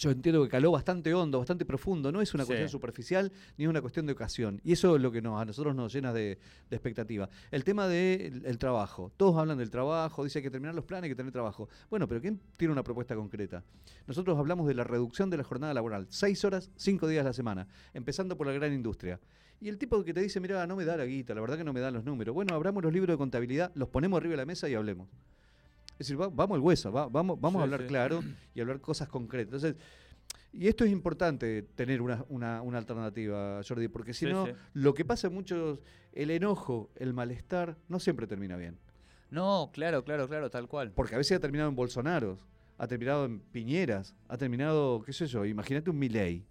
Yo 0.00 0.10
entiendo 0.10 0.42
que 0.42 0.48
caló 0.48 0.70
bastante 0.72 1.12
hondo, 1.12 1.36
bastante 1.40 1.66
profundo. 1.66 2.10
No 2.10 2.22
es 2.22 2.32
una 2.32 2.44
Sí. 2.44 2.48
cuestión 2.48 2.70
superficial 2.70 3.30
ni 3.58 3.64
es 3.64 3.68
una 3.70 3.82
cuestión 3.82 4.06
de 4.06 4.12
ocasión. 4.14 4.58
Y 4.64 4.72
eso 4.72 4.96
es 4.96 5.02
lo 5.02 5.12
que 5.12 5.20
nos, 5.20 5.38
a 5.38 5.44
nosotros 5.44 5.74
nos 5.74 5.92
llena 5.92 6.10
de, 6.14 6.38
de 6.70 6.76
expectativa. 6.76 7.28
El 7.50 7.64
tema 7.64 7.86
del 7.86 8.46
el 8.46 8.56
trabajo. 8.56 9.12
Todos 9.18 9.36
hablan 9.36 9.58
del 9.58 9.68
trabajo, 9.68 10.24
dice 10.24 10.38
hay 10.38 10.42
que 10.42 10.50
terminar 10.50 10.74
los 10.74 10.86
planes, 10.86 11.04
hay 11.04 11.10
que 11.10 11.16
tener 11.16 11.32
trabajo. 11.32 11.68
Bueno, 11.90 12.08
pero 12.08 12.22
¿quién 12.22 12.40
tiene 12.56 12.72
una 12.72 12.82
propuesta 12.82 13.14
concreta? 13.14 13.62
Nosotros 14.06 14.38
hablamos 14.38 14.66
de 14.66 14.72
la 14.72 14.84
reducción 14.84 15.28
de 15.28 15.36
la 15.36 15.44
jornada 15.44 15.74
laboral. 15.74 16.06
Seis 16.08 16.42
horas, 16.46 16.70
cinco 16.76 17.06
días 17.06 17.20
a 17.20 17.28
la 17.28 17.32
semana. 17.34 17.68
Empezando 17.92 18.38
por 18.38 18.46
la 18.46 18.54
gran 18.54 18.72
industria. 18.72 19.20
Y 19.60 19.68
el 19.68 19.76
tipo 19.76 20.02
que 20.02 20.14
te 20.14 20.22
dice, 20.22 20.40
mira, 20.40 20.66
no 20.66 20.76
me 20.76 20.86
da 20.86 20.96
la 20.96 21.04
guita, 21.04 21.34
la 21.34 21.42
verdad 21.42 21.58
que 21.58 21.64
no 21.64 21.74
me 21.74 21.80
dan 21.80 21.92
los 21.92 22.04
números. 22.06 22.34
Bueno, 22.34 22.54
abramos 22.54 22.82
los 22.82 22.90
libros 22.90 23.12
de 23.12 23.18
contabilidad, 23.18 23.70
los 23.74 23.90
ponemos 23.90 24.16
arriba 24.16 24.30
de 24.30 24.36
la 24.38 24.46
mesa 24.46 24.66
y 24.70 24.72
hablemos. 24.74 25.08
Es 26.00 26.06
decir, 26.08 26.18
va- 26.18 26.28
vamos 26.30 26.56
al 26.56 26.62
hueso, 26.62 26.90
va- 26.90 27.08
vamos, 27.08 27.38
vamos 27.38 27.60
a 27.60 27.64
hablar 27.64 27.82
sí. 27.82 27.86
claro 27.88 28.22
y 28.54 28.60
hablar 28.62 28.80
cosas 28.80 29.06
concretas. 29.06 29.62
Entonces, 29.62 29.76
y 30.50 30.66
esto 30.66 30.82
es 30.84 30.90
importante 30.90 31.60
tener 31.74 32.00
una, 32.00 32.24
una- 32.30 32.62
una 32.62 32.78
alternativa, 32.78 33.60
Jordi, 33.68 33.88
porque 33.88 34.14
si 34.14 34.24
Sí, 34.24 34.32
no, 34.32 34.48
lo 34.72 34.94
que 34.94 35.04
pasa 35.04 35.26
en 35.26 35.34
muchos, 35.34 35.80
el 36.14 36.30
enojo, 36.30 36.90
el 36.96 37.12
malestar, 37.12 37.76
no 37.88 38.00
siempre 38.00 38.26
termina 38.26 38.56
bien. 38.56 38.78
No, 39.30 39.70
claro, 39.74 40.02
claro, 40.02 40.26
claro, 40.26 40.48
tal 40.48 40.68
cual. 40.68 40.90
Porque 40.92 41.14
a 41.14 41.18
veces 41.18 41.36
ha 41.36 41.40
terminado 41.40 41.68
en 41.68 41.76
Bolsonaros, 41.76 42.48
ha 42.78 42.86
terminado 42.86 43.26
en 43.26 43.38
Piñeras, 43.40 44.16
ha 44.26 44.38
terminado, 44.38 45.02
qué 45.02 45.12
sé 45.12 45.26
yo, 45.26 45.44
imagínate 45.44 45.90
un 45.90 45.98
Milei. 45.98 46.46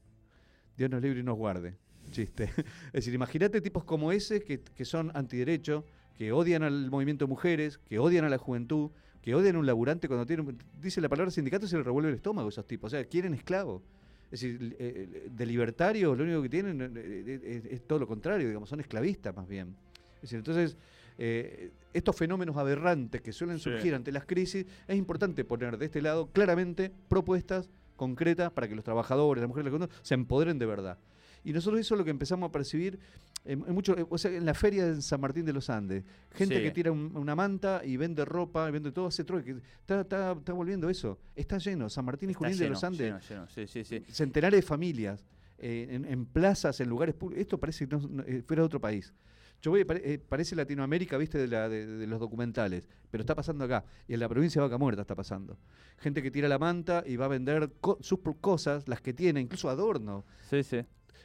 Dios 0.78 0.92
nos 0.92 1.02
libre 1.02 1.22
y 1.22 1.24
nos 1.24 1.36
guarde. 1.36 1.76
Chiste. 2.12 2.52
Es 2.94 2.94
decir, 2.94 3.16
imagínate 3.16 3.62
tipos 3.62 3.84
como 3.84 4.12
ese 4.12 4.42
que, 4.44 4.62
que 4.62 4.86
son 4.86 5.12
antiderecho, 5.16 5.86
que 6.20 6.34
odian 6.34 6.64
al 6.64 6.92
movimiento 6.92 7.24
de 7.24 7.30
mujeres, 7.30 7.78
que 7.78 7.98
odian 7.98 8.26
a 8.26 8.30
la 8.30 8.38
juventud, 8.38 8.92
que 9.22 9.34
odian 9.36 9.56
a 9.56 9.60
un 9.60 9.66
laburante 9.66 10.10
cuando 10.10 10.26
tiene, 10.26 10.44
dice 10.82 11.00
la 11.00 11.08
palabra 11.08 11.32
sindicato 11.32 11.66
y 11.66 11.70
se 11.70 11.78
le 11.78 11.84
revuelve 11.84 12.10
el 12.10 12.16
estómago 12.16 12.48
a 12.48 12.50
esos 12.50 12.68
tipos. 12.68 12.92
O 12.92 12.98
sea, 12.98 13.06
quieren 13.06 13.34
esclavos. 13.34 13.82
Es 14.30 14.42
decir, 14.42 14.76
eh, 14.80 15.30
de 15.32 15.46
libertarios 15.46 16.18
lo 16.18 16.26
único 16.26 16.42
que 16.42 16.50
tienen 16.50 16.82
eh, 16.82 16.92
eh, 16.94 17.70
es, 17.72 17.88
todo 17.88 18.00
lo 18.00 18.06
contrario, 18.08 18.50
digamos, 18.50 18.68
son 18.68 18.82
esclavistas 18.82 19.34
más 19.34 19.48
bien. 19.48 19.78
Es 20.16 20.24
decir, 20.24 20.40
entonces, 20.40 20.76
eh, 21.18 21.72
estos 21.94 22.18
fenómenos 22.18 22.58
aberrantes 22.58 23.22
que 23.22 23.32
suelen 23.32 23.58
Sí. 23.58 23.70
surgir 23.70 23.96
ante 23.96 24.12
las 24.12 24.26
crisis, 24.26 24.66
es 24.90 24.98
importante 24.98 25.46
poner 25.46 25.78
de 25.78 25.86
este 25.86 26.02
lado 26.02 26.28
claramente 26.34 26.92
propuestas 27.08 27.70
concretas 27.96 28.52
para 28.52 28.68
que 28.68 28.76
los 28.76 28.84
trabajadores, 28.84 29.40
las 29.40 29.48
mujeres, 29.48 29.72
la 29.72 29.78
juventud, 29.78 29.96
se 30.02 30.16
empoderen 30.16 30.60
de 30.60 30.66
verdad. 30.66 30.98
Y 31.46 31.54
nosotros 31.54 31.80
eso 31.80 31.96
es 31.96 31.98
lo 31.98 32.04
que 32.04 32.12
empezamos 32.12 32.50
a 32.50 32.52
percibir 32.52 33.00
en, 33.46 33.64
en 33.68 33.74
mucho, 33.74 33.98
eh, 33.98 34.06
o 34.10 34.18
sea, 34.18 34.32
en 34.32 34.46
la 34.46 34.54
feria 34.54 34.86
de 34.86 35.02
San 35.02 35.22
Martín 35.22 35.46
de 35.46 35.54
los 35.54 35.70
Andes. 35.70 36.04
Gente 36.32 36.58
Sí. 36.58 36.62
que 36.64 36.72
tira 36.72 36.92
un- 36.92 37.16
una 37.16 37.36
manta 37.36 37.82
y 37.84 37.98
vende 37.98 38.24
ropa, 38.26 38.68
y 38.68 38.72
vende 38.72 38.92
todo, 38.92 39.08
hace 39.08 39.24
trueque. 39.24 39.58
Está, 39.82 40.02
está, 40.02 40.32
está 40.34 40.54
volviendo 40.54 40.90
eso. 40.90 41.20
Está 41.36 41.58
lleno. 41.58 41.90
San 41.90 42.06
Martín 42.06 42.30
y 42.30 42.34
Está 42.34 42.46
Junín 42.46 42.58
de 42.60 42.70
los 42.70 42.84
Andes. 42.84 43.00
lleno, 43.00 43.20
lleno, 43.20 43.48
Sí, 43.48 43.66
sí, 43.68 43.84
sí. 43.84 44.04
Centenares 44.12 44.58
de 44.60 44.62
familias 44.62 45.26
eh, 45.58 45.88
en, 45.92 46.06
en 46.06 46.26
plazas, 46.26 46.80
en 46.80 46.88
lugares 46.90 47.16
públicos. 47.16 47.42
Esto 47.42 47.58
parece 47.58 47.88
que 47.88 47.96
no- 47.96 48.08
no, 48.08 48.24
eh, 48.24 48.42
fuera 48.46 48.62
de 48.62 48.66
otro 48.66 48.80
país. 48.80 49.14
Yo 49.62 49.72
voy, 49.72 49.84
pare- 49.84 50.02
eh, 50.14 50.18
parece 50.20 50.56
Latinoamérica, 50.56 51.18
viste, 51.18 51.38
de, 51.38 51.48
la- 51.50 51.68
de- 51.68 51.86
de 51.86 52.08
los 52.08 52.18
documentales, 52.18 52.88
pero 53.12 53.22
está 53.24 53.36
pasando 53.36 53.66
acá. 53.66 53.84
Y 54.08 54.14
en 54.14 54.22
la 54.22 54.30
provincia 54.30 54.62
de 54.62 54.68
Vaca 54.70 54.78
Muerta 54.78 55.02
está 55.02 55.16
pasando. 55.16 55.58
Gente 55.98 56.22
que 56.24 56.32
tira 56.32 56.48
la 56.48 56.58
manta 56.60 57.04
y 57.06 57.18
va 57.18 57.26
a 57.26 57.28
vender 57.28 57.70
co- 57.82 57.98
sus 58.00 58.20
cosas, 58.40 58.88
las 58.88 59.02
que 59.02 59.14
tiene, 59.14 59.42
incluso 59.42 59.70
adornos. 59.70 60.24
Sí, 60.50 60.64
sí. 60.64 60.80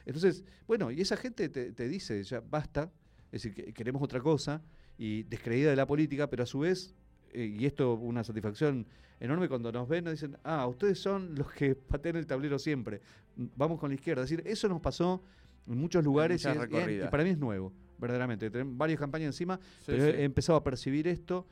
Entonces, 0.05 0.43
bueno, 0.67 0.91
y 0.91 1.01
esa 1.01 1.17
gente 1.17 1.49
te, 1.49 1.71
te 1.71 1.87
dice, 1.87 2.23
ya 2.23 2.41
basta, 2.41 2.91
es 3.31 3.43
decir, 3.43 3.53
que 3.53 3.73
queremos 3.73 4.01
otra 4.01 4.19
cosa, 4.19 4.61
y 4.97 5.23
descreída 5.23 5.69
de 5.69 5.75
la 5.75 5.85
política, 5.85 6.29
pero 6.29 6.43
a 6.43 6.45
su 6.45 6.59
vez, 6.59 6.93
eh, 7.33 7.45
y 7.45 7.65
esto 7.65 7.95
una 7.95 8.23
satisfacción 8.23 8.85
enorme 9.19 9.47
cuando 9.47 9.71
nos 9.71 9.87
ven, 9.87 10.03
nos 10.03 10.13
dicen, 10.13 10.37
ah, 10.43 10.67
ustedes 10.67 10.99
son 10.99 11.35
los 11.35 11.51
que 11.51 11.75
patean 11.75 12.15
el 12.15 12.25
tablero 12.25 12.59
siempre, 12.59 13.01
vamos 13.35 13.79
con 13.79 13.89
la 13.89 13.95
izquierda. 13.95 14.23
Es 14.23 14.29
decir, 14.29 14.45
eso 14.47 14.67
nos 14.69 14.81
pasó 14.81 15.23
en 15.67 15.77
muchos 15.77 16.03
lugares 16.03 16.45
y, 16.45 16.99
para 17.09 17.23
mí 17.23 17.31
es 17.31 17.37
nuevo, 17.37 17.73
verdaderamente. 17.97 18.49
Tenemos 18.49 18.77
varias 18.77 18.99
campañas 18.99 19.27
encima, 19.27 19.59
Sí, 19.79 19.85
pero 19.87 20.05
sí. 20.05 20.11
he 20.11 20.23
empezado 20.23 20.57
a 20.57 20.63
percibir 20.63 21.07
esto. 21.07 21.47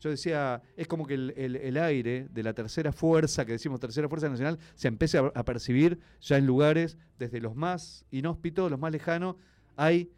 Yo 0.00 0.10
decía, 0.10 0.62
es 0.76 0.86
como 0.86 1.06
que 1.06 1.14
el, 1.14 1.34
el- 1.36 1.76
aire 1.78 2.28
de 2.30 2.42
la 2.42 2.52
tercera 2.54 2.92
fuerza, 2.92 3.44
que 3.44 3.52
decimos 3.52 3.80
tercera 3.80 4.08
fuerza 4.08 4.28
nacional, 4.28 4.58
se 4.74 4.88
empiece 4.88 5.18
a, 5.18 5.32
a 5.34 5.44
percibir 5.44 5.98
ya 6.20 6.36
en 6.38 6.46
lugares, 6.46 6.96
desde 7.18 7.40
los 7.40 7.54
más 7.56 8.04
inhóspitos, 8.10 8.70
los 8.70 8.78
más 8.78 8.92
lejanos, 8.92 9.36
hay 9.76 10.10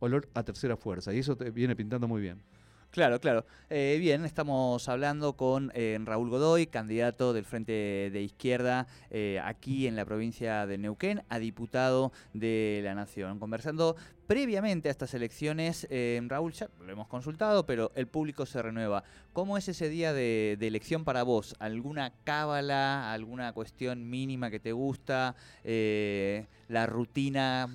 olor 0.00 0.28
a 0.34 0.42
tercera 0.44 0.76
fuerza. 0.76 1.12
Y 1.12 1.18
eso 1.18 1.36
te 1.36 1.50
viene 1.50 1.74
pintando 1.76 2.08
muy 2.08 2.20
bien. 2.22 2.42
Claro, 2.90 3.20
claro. 3.20 3.44
Eh, 3.68 3.98
bien, 4.00 4.24
estamos 4.24 4.88
hablando 4.88 5.34
con 5.34 5.70
eh, 5.74 5.98
Raúl 6.02 6.30
Godoy, 6.30 6.66
candidato 6.66 7.34
del 7.34 7.44
Frente 7.44 8.10
de 8.10 8.22
Izquierda 8.22 8.86
eh, 9.10 9.38
aquí 9.44 9.86
en 9.86 9.94
la 9.94 10.06
provincia 10.06 10.66
de 10.66 10.78
Neuquén 10.78 11.22
a 11.28 11.38
diputado 11.38 12.12
de 12.32 12.80
la 12.82 12.94
Nación. 12.94 13.38
Conversando 13.38 13.94
previamente 14.26 14.88
a 14.88 14.90
estas 14.90 15.12
elecciones, 15.12 15.86
eh, 15.90 16.18
Raúl, 16.28 16.52
ya 16.52 16.70
lo 16.80 16.90
hemos 16.90 17.08
consultado, 17.08 17.66
pero 17.66 17.92
el 17.94 18.06
público 18.06 18.46
se 18.46 18.62
renueva. 18.62 19.04
¿Cómo 19.34 19.58
es 19.58 19.68
ese 19.68 19.90
día 19.90 20.14
de, 20.14 20.56
de 20.58 20.66
elección 20.66 21.04
para 21.04 21.24
vos? 21.24 21.56
¿Alguna 21.58 22.14
cábala, 22.24 23.12
alguna 23.12 23.52
cuestión 23.52 24.08
mínima 24.08 24.50
que 24.50 24.60
te 24.60 24.72
gusta? 24.72 25.36
Eh, 25.62 26.46
¿La 26.68 26.86
rutina? 26.86 27.68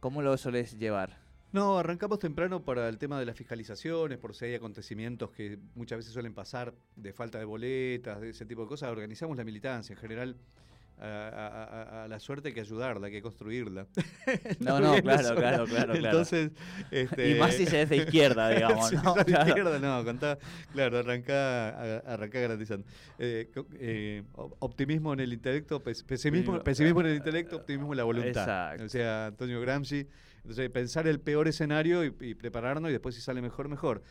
¿Cómo 0.00 0.22
lo 0.22 0.36
solés 0.38 0.78
llevar? 0.78 1.27
No, 1.52 1.78
arrancamos 1.78 2.18
temprano 2.18 2.62
para 2.62 2.88
el 2.88 2.98
tema 2.98 3.18
de 3.18 3.24
las 3.24 3.34
fiscalizaciones, 3.36 4.18
por 4.18 4.34
si 4.34 4.44
hay 4.46 4.54
acontecimientos 4.54 5.30
que 5.30 5.58
muchas 5.74 5.98
veces 5.98 6.12
suelen 6.12 6.34
pasar 6.34 6.74
de 6.96 7.12
falta 7.12 7.38
de 7.38 7.44
boletas, 7.46 8.20
de 8.20 8.30
ese 8.30 8.44
tipo 8.44 8.62
de 8.62 8.68
cosas. 8.68 8.90
Organizamos 8.90 9.36
la 9.36 9.44
militancia 9.44 9.94
en 9.94 9.98
general. 9.98 10.36
A, 11.00 11.04
a- 11.06 11.64
a- 12.00 12.04
a 12.04 12.08
la 12.08 12.18
suerte 12.18 12.48
hay 12.48 12.54
que 12.54 12.60
ayudarla, 12.60 13.06
hay 13.06 13.12
que 13.12 13.22
construirla. 13.22 13.86
No, 14.58 14.80
no, 14.80 15.00
claro, 15.00 15.36
claro, 15.36 15.64
claro, 15.66 15.66
claro. 15.66 15.94
Entonces, 15.94 16.50
este, 16.90 17.30
Y 17.30 17.34
más 17.38 17.54
si 17.54 17.66
se 17.66 17.82
es 17.82 17.88
de 17.88 17.98
izquierda, 17.98 18.48
digamos, 18.54 18.88
si 18.88 18.96
¿no? 18.96 19.14
de 19.14 19.24
Claro. 19.24 19.46
izquierda, 19.48 19.78
no, 19.78 20.04
contá, 20.04 20.38
claro, 20.72 20.98
arrancá, 20.98 21.98
arrancá 22.00 22.40
garantizando. 22.40 22.84
Eh, 23.16 23.48
eh, 23.78 24.24
op- 24.34 24.56
optimismo 24.58 25.12
en 25.12 25.20
el 25.20 25.32
intelecto, 25.32 25.80
pes- 25.80 26.02
pesimismo, 26.02 26.58
pesimismo 26.64 27.00
en 27.02 27.06
el 27.06 27.16
intelecto, 27.16 27.56
optimismo 27.56 27.92
en 27.92 27.96
la 27.98 28.04
voluntad. 28.04 28.42
Exacto. 28.42 28.84
O 28.84 28.88
sea, 28.88 29.26
Antonio 29.26 29.60
Gramsci. 29.60 30.04
Entonces, 30.38 30.70
pensar 30.70 31.06
el 31.06 31.20
peor 31.20 31.48
escenario 31.48 32.04
y, 32.04 32.14
y 32.20 32.34
prepararnos 32.34 32.90
y 32.90 32.92
después 32.92 33.14
si 33.14 33.20
sale 33.20 33.42
mejor, 33.42 33.68
mejor. 33.68 34.02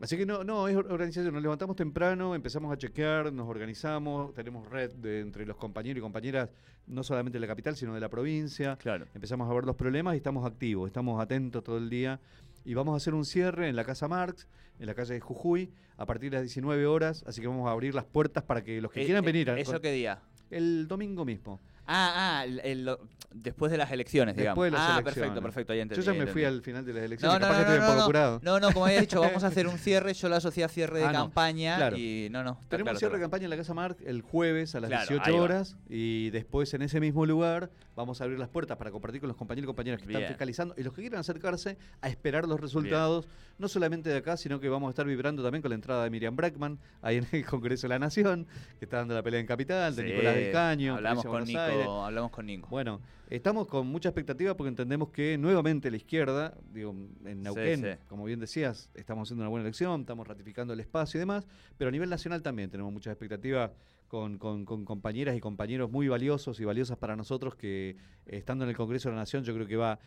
Así 0.00 0.16
que 0.16 0.24
no, 0.26 0.44
no, 0.44 0.68
es 0.68 0.76
or- 0.76 0.92
organización. 0.92 1.34
Nos 1.34 1.42
levantamos 1.42 1.74
temprano, 1.74 2.34
empezamos 2.34 2.72
a 2.72 2.78
chequear, 2.78 3.32
nos 3.32 3.48
organizamos, 3.48 4.32
tenemos 4.32 4.68
red 4.70 4.92
de, 4.92 5.20
entre 5.20 5.44
los 5.44 5.56
compañeros 5.56 5.98
y 5.98 6.00
compañeras, 6.00 6.50
no 6.86 7.02
solamente 7.02 7.36
de 7.36 7.40
la 7.40 7.46
capital, 7.48 7.74
sino 7.76 7.94
de 7.94 8.00
la 8.00 8.08
provincia. 8.08 8.76
Claro. 8.76 9.06
Empezamos 9.14 9.50
a 9.50 9.54
ver 9.54 9.64
los 9.64 9.74
problemas 9.74 10.14
y 10.14 10.18
estamos 10.18 10.46
activos, 10.46 10.86
estamos 10.86 11.20
atentos 11.20 11.64
todo 11.64 11.78
el 11.78 11.90
día. 11.90 12.20
Y 12.64 12.74
vamos 12.74 12.94
a 12.94 12.96
hacer 12.98 13.14
un 13.14 13.24
cierre 13.24 13.68
en 13.68 13.74
la 13.76 13.84
Casa 13.84 14.06
Marx, 14.08 14.46
en 14.78 14.86
la 14.86 14.94
calle 14.94 15.14
de 15.14 15.20
Jujuy, 15.20 15.70
a 15.96 16.06
partir 16.06 16.30
de 16.30 16.36
las 16.36 16.42
19 16.44 16.86
horas. 16.86 17.24
Así 17.26 17.40
que 17.40 17.48
vamos 17.48 17.66
a 17.66 17.72
abrir 17.72 17.94
las 17.94 18.04
puertas 18.04 18.44
para 18.44 18.62
que 18.62 18.80
los 18.80 18.92
que 18.92 19.02
Eh, 19.02 19.04
quieran 19.06 19.24
eh, 19.24 19.26
venir. 19.26 19.48
¿Eso 19.50 19.80
qué 19.80 19.90
día? 19.92 20.20
El 20.50 20.86
domingo 20.86 21.24
mismo. 21.24 21.60
Ah, 21.90 22.38
ah, 22.40 22.44
el- 22.44 22.60
el- 22.60 22.84
lo- 22.84 23.00
después 23.34 23.70
de 23.72 23.78
las 23.78 23.90
elecciones, 23.90 24.36
digamos. 24.36 24.56
Después 24.56 24.72
de 24.72 24.78
las 24.78 24.80
ah, 24.80 24.92
elecciones. 25.00 25.14
perfecto, 25.14 25.42
perfecto, 25.42 25.72
ahí 25.72 25.80
entendí. 25.80 26.02
Yo 26.02 26.06
ya 26.06 26.12
me 26.12 26.18
entendí. 26.18 26.32
fui 26.32 26.44
al 26.44 26.62
final 26.62 26.84
de 26.84 26.92
las 26.92 27.02
elecciones. 27.04 27.34
no, 27.34 27.40
capaz 27.40 27.52
no, 27.52 27.66
que 27.66 27.72
estoy 27.72 27.78
no, 27.78 28.12
no, 28.12 28.40
no, 28.42 28.60
no, 28.60 28.72
como 28.72 28.86
había 28.86 29.00
dicho, 29.00 29.20
vamos 29.20 29.44
a 29.44 29.46
hacer 29.48 29.66
un 29.66 29.78
cierre, 29.78 30.12
yo 30.14 30.28
lo 30.28 30.36
asocié 30.36 30.64
a 30.64 30.68
cierre 30.68 30.98
de 31.00 31.04
Ah, 31.06 31.12
campaña 31.12 31.76
Claro. 31.76 31.96
y 31.96 32.28
no, 32.30 32.42
no. 32.44 32.60
Tenemos 32.68 32.84
claro, 32.90 32.98
cierre 32.98 33.14
de 33.16 33.20
campaña 33.22 33.44
en 33.44 33.50
la 33.50 33.56
Casa 33.56 33.74
Marc 33.74 33.98
el 34.04 34.22
jueves 34.22 34.74
a 34.74 34.80
las 34.80 34.88
Claro, 34.88 35.06
18 35.08 35.22
ahí 35.30 35.34
va. 35.36 35.42
horas 35.42 35.76
y 35.88 36.30
después 36.30 36.72
en 36.74 36.82
ese 36.82 37.00
mismo 37.00 37.24
lugar 37.26 37.70
vamos 37.98 38.20
a 38.20 38.24
abrir 38.24 38.38
las 38.38 38.48
puertas 38.48 38.76
para 38.76 38.92
compartir 38.92 39.20
con 39.20 39.26
los 39.26 39.36
compañeros 39.36 39.64
y 39.64 39.66
compañeras 39.66 40.00
que 40.00 40.06
Bien. 40.06 40.20
están 40.20 40.32
fiscalizando 40.34 40.74
y 40.78 40.84
los 40.84 40.94
que 40.94 41.00
quieran 41.02 41.18
acercarse 41.18 41.76
a 42.00 42.08
esperar 42.08 42.46
los 42.46 42.60
resultados, 42.60 43.26
no 43.58 43.66
solamente 43.66 44.08
de 44.08 44.16
acá, 44.16 44.36
sino 44.36 44.60
que 44.60 44.68
vamos 44.68 44.86
a 44.86 44.90
estar 44.90 45.04
vibrando 45.04 45.42
también 45.42 45.62
con 45.62 45.70
la 45.70 45.74
entrada 45.74 46.04
de 46.04 46.10
Miriam 46.10 46.36
Brackman 46.36 46.78
ahí 47.02 47.16
en 47.16 47.26
el 47.32 47.44
Congreso 47.44 47.88
de 47.88 47.88
la 47.88 47.98
Nación, 47.98 48.46
que 48.78 48.84
está 48.84 48.98
dando 48.98 49.14
la 49.14 49.22
pelea 49.24 49.40
en 49.40 49.46
Capital, 49.46 49.96
de 49.96 50.02
Sí, 50.02 50.08
Nicolás 50.10 50.34
del 50.36 50.52
Caño, 50.52 50.94
Hablamos 50.94 51.24
con 51.24 51.44
Nico, 51.44 52.04
hablamos 52.04 52.30
con 52.30 52.46
Nico. 52.46 52.68
Bueno, 52.70 53.00
estamos 53.30 53.66
con 53.66 53.88
mucha 53.88 54.10
expectativa 54.10 54.56
porque 54.56 54.68
entendemos 54.68 55.10
que 55.10 55.36
nuevamente 55.36 55.90
la 55.90 55.96
izquierda, 55.96 56.56
digo, 56.72 56.94
en 57.24 57.42
Neuquén, 57.42 57.82
sí. 57.82 57.88
como 58.06 58.24
bien 58.24 58.38
decías, 58.38 58.90
estamos 58.94 59.26
haciendo 59.26 59.42
una 59.42 59.50
buena 59.50 59.64
elección, 59.64 60.02
estamos 60.02 60.24
ratificando 60.28 60.72
el 60.72 60.78
espacio 60.78 61.18
y 61.18 61.20
demás, 61.20 61.48
pero 61.76 61.88
a 61.88 61.90
nivel 61.90 62.08
nacional 62.08 62.42
también 62.42 62.70
tenemos 62.70 62.92
muchas 62.92 63.10
expectativas 63.10 63.72
con, 64.08 64.38
con- 64.38 64.64
con 64.64 64.84
compañeras 64.84 65.36
y 65.36 65.40
compañeros 65.40 65.90
muy 65.90 66.08
valiosos 66.08 66.58
y 66.60 66.64
valiosas 66.64 66.96
para 66.98 67.14
nosotros 67.14 67.54
que 67.54 67.90
eh, 67.90 67.96
estando 68.38 68.64
en 68.64 68.70
el 68.70 68.76
Congreso 68.76 69.08
de 69.08 69.14
la 69.14 69.20
Nación 69.20 69.44
yo 69.44 69.54
creo 69.54 69.66
que 69.66 69.76
va 69.76 69.98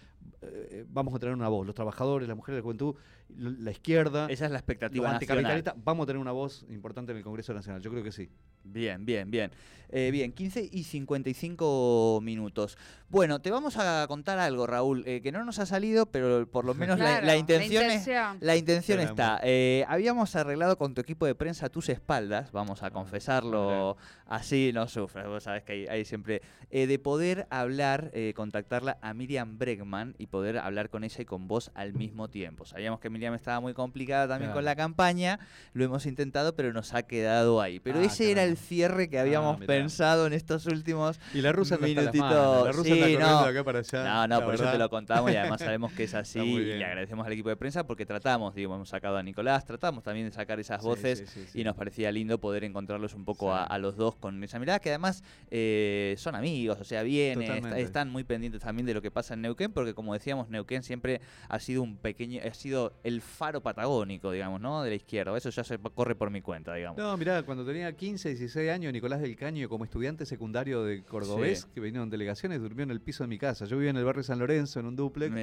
eh, 0.42 0.86
vamos 0.90 1.14
a 1.16 1.20
tener 1.20 1.34
una 1.36 1.48
voz, 1.48 1.66
los 1.66 1.76
trabajadores, 1.76 2.28
las 2.28 2.36
mujeres 2.38 2.58
de 2.58 2.60
la 2.60 2.64
juventud, 2.64 2.96
la 3.38 3.72
izquierda, 3.72 4.26
Esa 4.30 4.46
es 4.46 4.52
la 4.52 4.56
los 4.56 4.60
expectativa 4.62 5.04
nacional. 5.12 5.16
anticapitalistas, 5.16 5.76
vamos 5.84 6.04
a 6.04 6.08
tener 6.08 6.20
una 6.22 6.32
voz 6.32 6.66
importante 6.70 7.12
en 7.12 7.18
el 7.20 7.24
Congreso 7.24 7.54
Nacional, 7.54 7.82
yo 7.82 7.90
creo 7.92 8.04
que 8.04 8.12
sí. 8.12 8.30
Bien, 8.64 9.04
bien, 9.06 9.30
bien. 9.32 9.52
Eh, 9.94 10.10
bien, 10.12 10.32
15 10.32 10.70
y 10.72 10.84
55 10.84 12.20
minutos. 12.22 12.78
Bueno, 13.10 13.42
te 13.42 13.52
vamos 13.52 13.76
a 13.78 14.06
contar 14.08 14.40
algo, 14.40 14.66
Raúl, 14.68 15.04
eh, 15.06 15.20
que 15.22 15.32
no 15.34 15.44
nos 15.44 15.60
ha 15.60 15.66
salido, 15.66 16.06
pero 16.06 16.48
por 16.48 16.64
lo 16.64 16.74
menos 16.74 16.98
la- 17.00 17.36
intención 17.36 17.84
es... 17.86 18.08
La 18.40 18.56
intención 18.56 19.00
está. 19.02 19.40
Eh, 19.44 19.84
habíamos 19.90 20.36
arreglado 20.36 20.78
con 20.78 20.94
tu 20.94 21.02
equipo 21.02 21.26
de 21.26 21.36
prensa 21.36 21.66
a 21.66 21.70
tus 21.70 21.90
espaldas, 21.90 22.52
vamos 22.52 22.84
a 22.84 22.88
Ah, 22.88 22.92
confesarlo 22.92 23.98
así, 24.28 24.72
no 24.74 24.88
sufras, 24.88 25.28
vos 25.28 25.44
sabés 25.44 25.64
que 25.64 25.74
hay, 25.74 25.88
hay 25.88 26.06
siempre, 26.06 26.42
eh, 26.70 26.88
de 26.88 27.00
poder 27.00 27.48
hablar, 27.50 28.12
eh, 28.14 28.34
contactarla 28.36 28.98
a 29.02 29.14
Miriam 29.14 29.58
Bregman 29.58 30.16
y 30.18 30.28
poder 30.28 30.58
hablar 30.58 30.90
con 30.90 31.04
ella 31.04 31.22
y 31.22 31.26
con 31.26 31.48
vos 31.48 31.72
al 31.74 31.94
mismo 31.94 32.30
tiempo. 32.30 32.66
Sabíamos 32.66 33.00
que 33.00 33.10
Miriam 33.10 33.21
estaba 33.22 33.60
muy 33.60 33.74
complicada 33.74 34.28
también 34.28 34.50
Claro. 34.50 34.58
con 34.58 34.66
la 34.66 34.76
campaña, 34.76 35.40
lo 35.74 35.84
hemos 35.86 36.06
intentado, 36.06 36.56
pero 36.56 36.74
nos 36.74 36.94
ha 36.94 37.04
quedado 37.04 37.62
ahí. 37.62 37.80
Pero 37.80 38.00
Ah, 38.00 38.04
ese 38.06 38.32
era 38.32 38.44
el 38.44 38.58
cierre 38.58 39.10
que 39.10 39.20
habíamos 39.20 39.60
mirá. 39.60 39.68
pensado 39.68 40.28
en 40.28 40.34
estos 40.34 40.66
últimos 40.66 41.20
Y 41.34 41.42
la 41.42 41.52
rusa 41.52 41.78
no 41.78 41.86
está 41.86 42.02
a 42.02 42.04
las 42.06 42.14
Minutito, 42.14 42.24
manos, 42.42 42.66
la 42.66 42.72
rusa 42.72 42.94
sí, 42.94 43.00
corriendo 43.00 43.28
no. 43.28 43.38
acá 43.40 43.64
para 43.64 43.80
allá. 43.80 44.04
no, 44.04 44.28
no, 44.28 44.46
por 44.46 44.54
eso 44.56 44.64
te 44.64 44.70
verdad. 44.70 44.80
lo 44.80 44.90
contamos 44.90 45.32
y 45.32 45.36
además 45.36 45.60
sabemos 45.62 45.92
que 45.94 46.04
es 46.06 46.14
así 46.16 46.40
Está 46.40 46.52
y 46.52 46.66
le 46.78 46.86
agradecemos 46.86 47.26
al 47.26 47.34
equipo 47.34 47.50
de 47.50 47.56
prensa 47.56 47.86
porque 47.86 48.06
tratamos, 48.06 48.56
digo, 48.56 48.74
hemos 48.76 48.90
sacado 48.90 49.18
a 49.18 49.24
Nicolás, 49.24 49.66
tratamos 49.66 50.04
también 50.04 50.28
de 50.28 50.32
sacar 50.34 50.60
esas 50.60 50.82
voces 50.82 51.24
sí, 51.28 51.46
sí, 51.52 51.60
y 51.60 51.64
nos 51.64 51.76
parecía 51.76 52.12
lindo 52.12 52.40
poder 52.40 52.64
encontrarlos 52.64 53.14
un 53.14 53.26
poco 53.26 53.54
a, 53.54 53.64
a 53.64 53.78
los 53.78 53.96
dos 53.98 54.16
con 54.16 54.44
esa 54.44 54.58
mirada 54.60 54.80
que 54.80 54.90
además 54.90 55.24
eh, 55.50 56.16
son 56.18 56.36
amigos, 56.36 56.80
o 56.80 56.84
sea, 56.84 57.04
vienen, 57.04 57.42
est- 57.44 57.50
Totalmente. 57.56 57.82
están 57.82 58.10
muy 58.10 58.24
pendientes 58.24 58.62
también 58.62 58.86
de 58.86 58.94
lo 58.94 59.02
que 59.02 59.12
pasa 59.12 59.34
en 59.34 59.42
Neuquén 59.42 59.72
porque 59.72 59.94
como 59.94 60.14
decíamos, 60.14 60.50
Neuquén 60.50 60.84
siempre 60.84 61.22
ha 61.50 61.60
sido 61.60 61.84
un 61.84 61.98
pequeño, 61.98 62.42
ha 62.50 62.54
sido 62.54 62.94
el 63.04 63.11
faro 63.20 63.60
patagónico, 63.62 64.32
digamos, 64.32 64.62
¿no? 64.62 64.82
De 64.84 64.92
la 64.92 64.96
izquierda, 64.96 65.36
eso 65.36 65.50
ya 65.50 65.64
se 65.66 65.78
corre 65.80 66.16
por 66.16 66.30
mi 66.30 66.42
cuenta, 66.42 66.74
digamos. 66.76 66.98
No, 66.98 67.18
mirá, 67.18 67.44
cuando 67.44 67.66
tenía 67.66 67.92
15, 67.94 68.30
16 68.30 68.70
años, 68.72 68.94
Nicolás 68.94 69.20
del 69.20 69.36
Caño, 69.36 69.68
como 69.68 69.84
estudiante 69.84 70.26
secundario 70.26 70.84
de 70.86 71.04
Cordobés, 71.04 71.62
Sí. 71.62 71.68
que 71.74 71.82
vinieron 71.82 72.10
delegaciones, 72.10 72.62
durmió 72.62 72.84
en 72.84 72.92
el 72.92 73.02
piso 73.02 73.24
de 73.24 73.28
mi 73.28 73.38
casa. 73.38 73.66
Yo 73.66 73.76
vivía 73.76 73.90
en 73.90 73.98
el 73.98 74.06
barrio 74.06 74.24
San 74.24 74.40
Lorenzo, 74.40 74.80
en 74.80 74.86
un 74.86 74.96
duplex, 74.96 75.34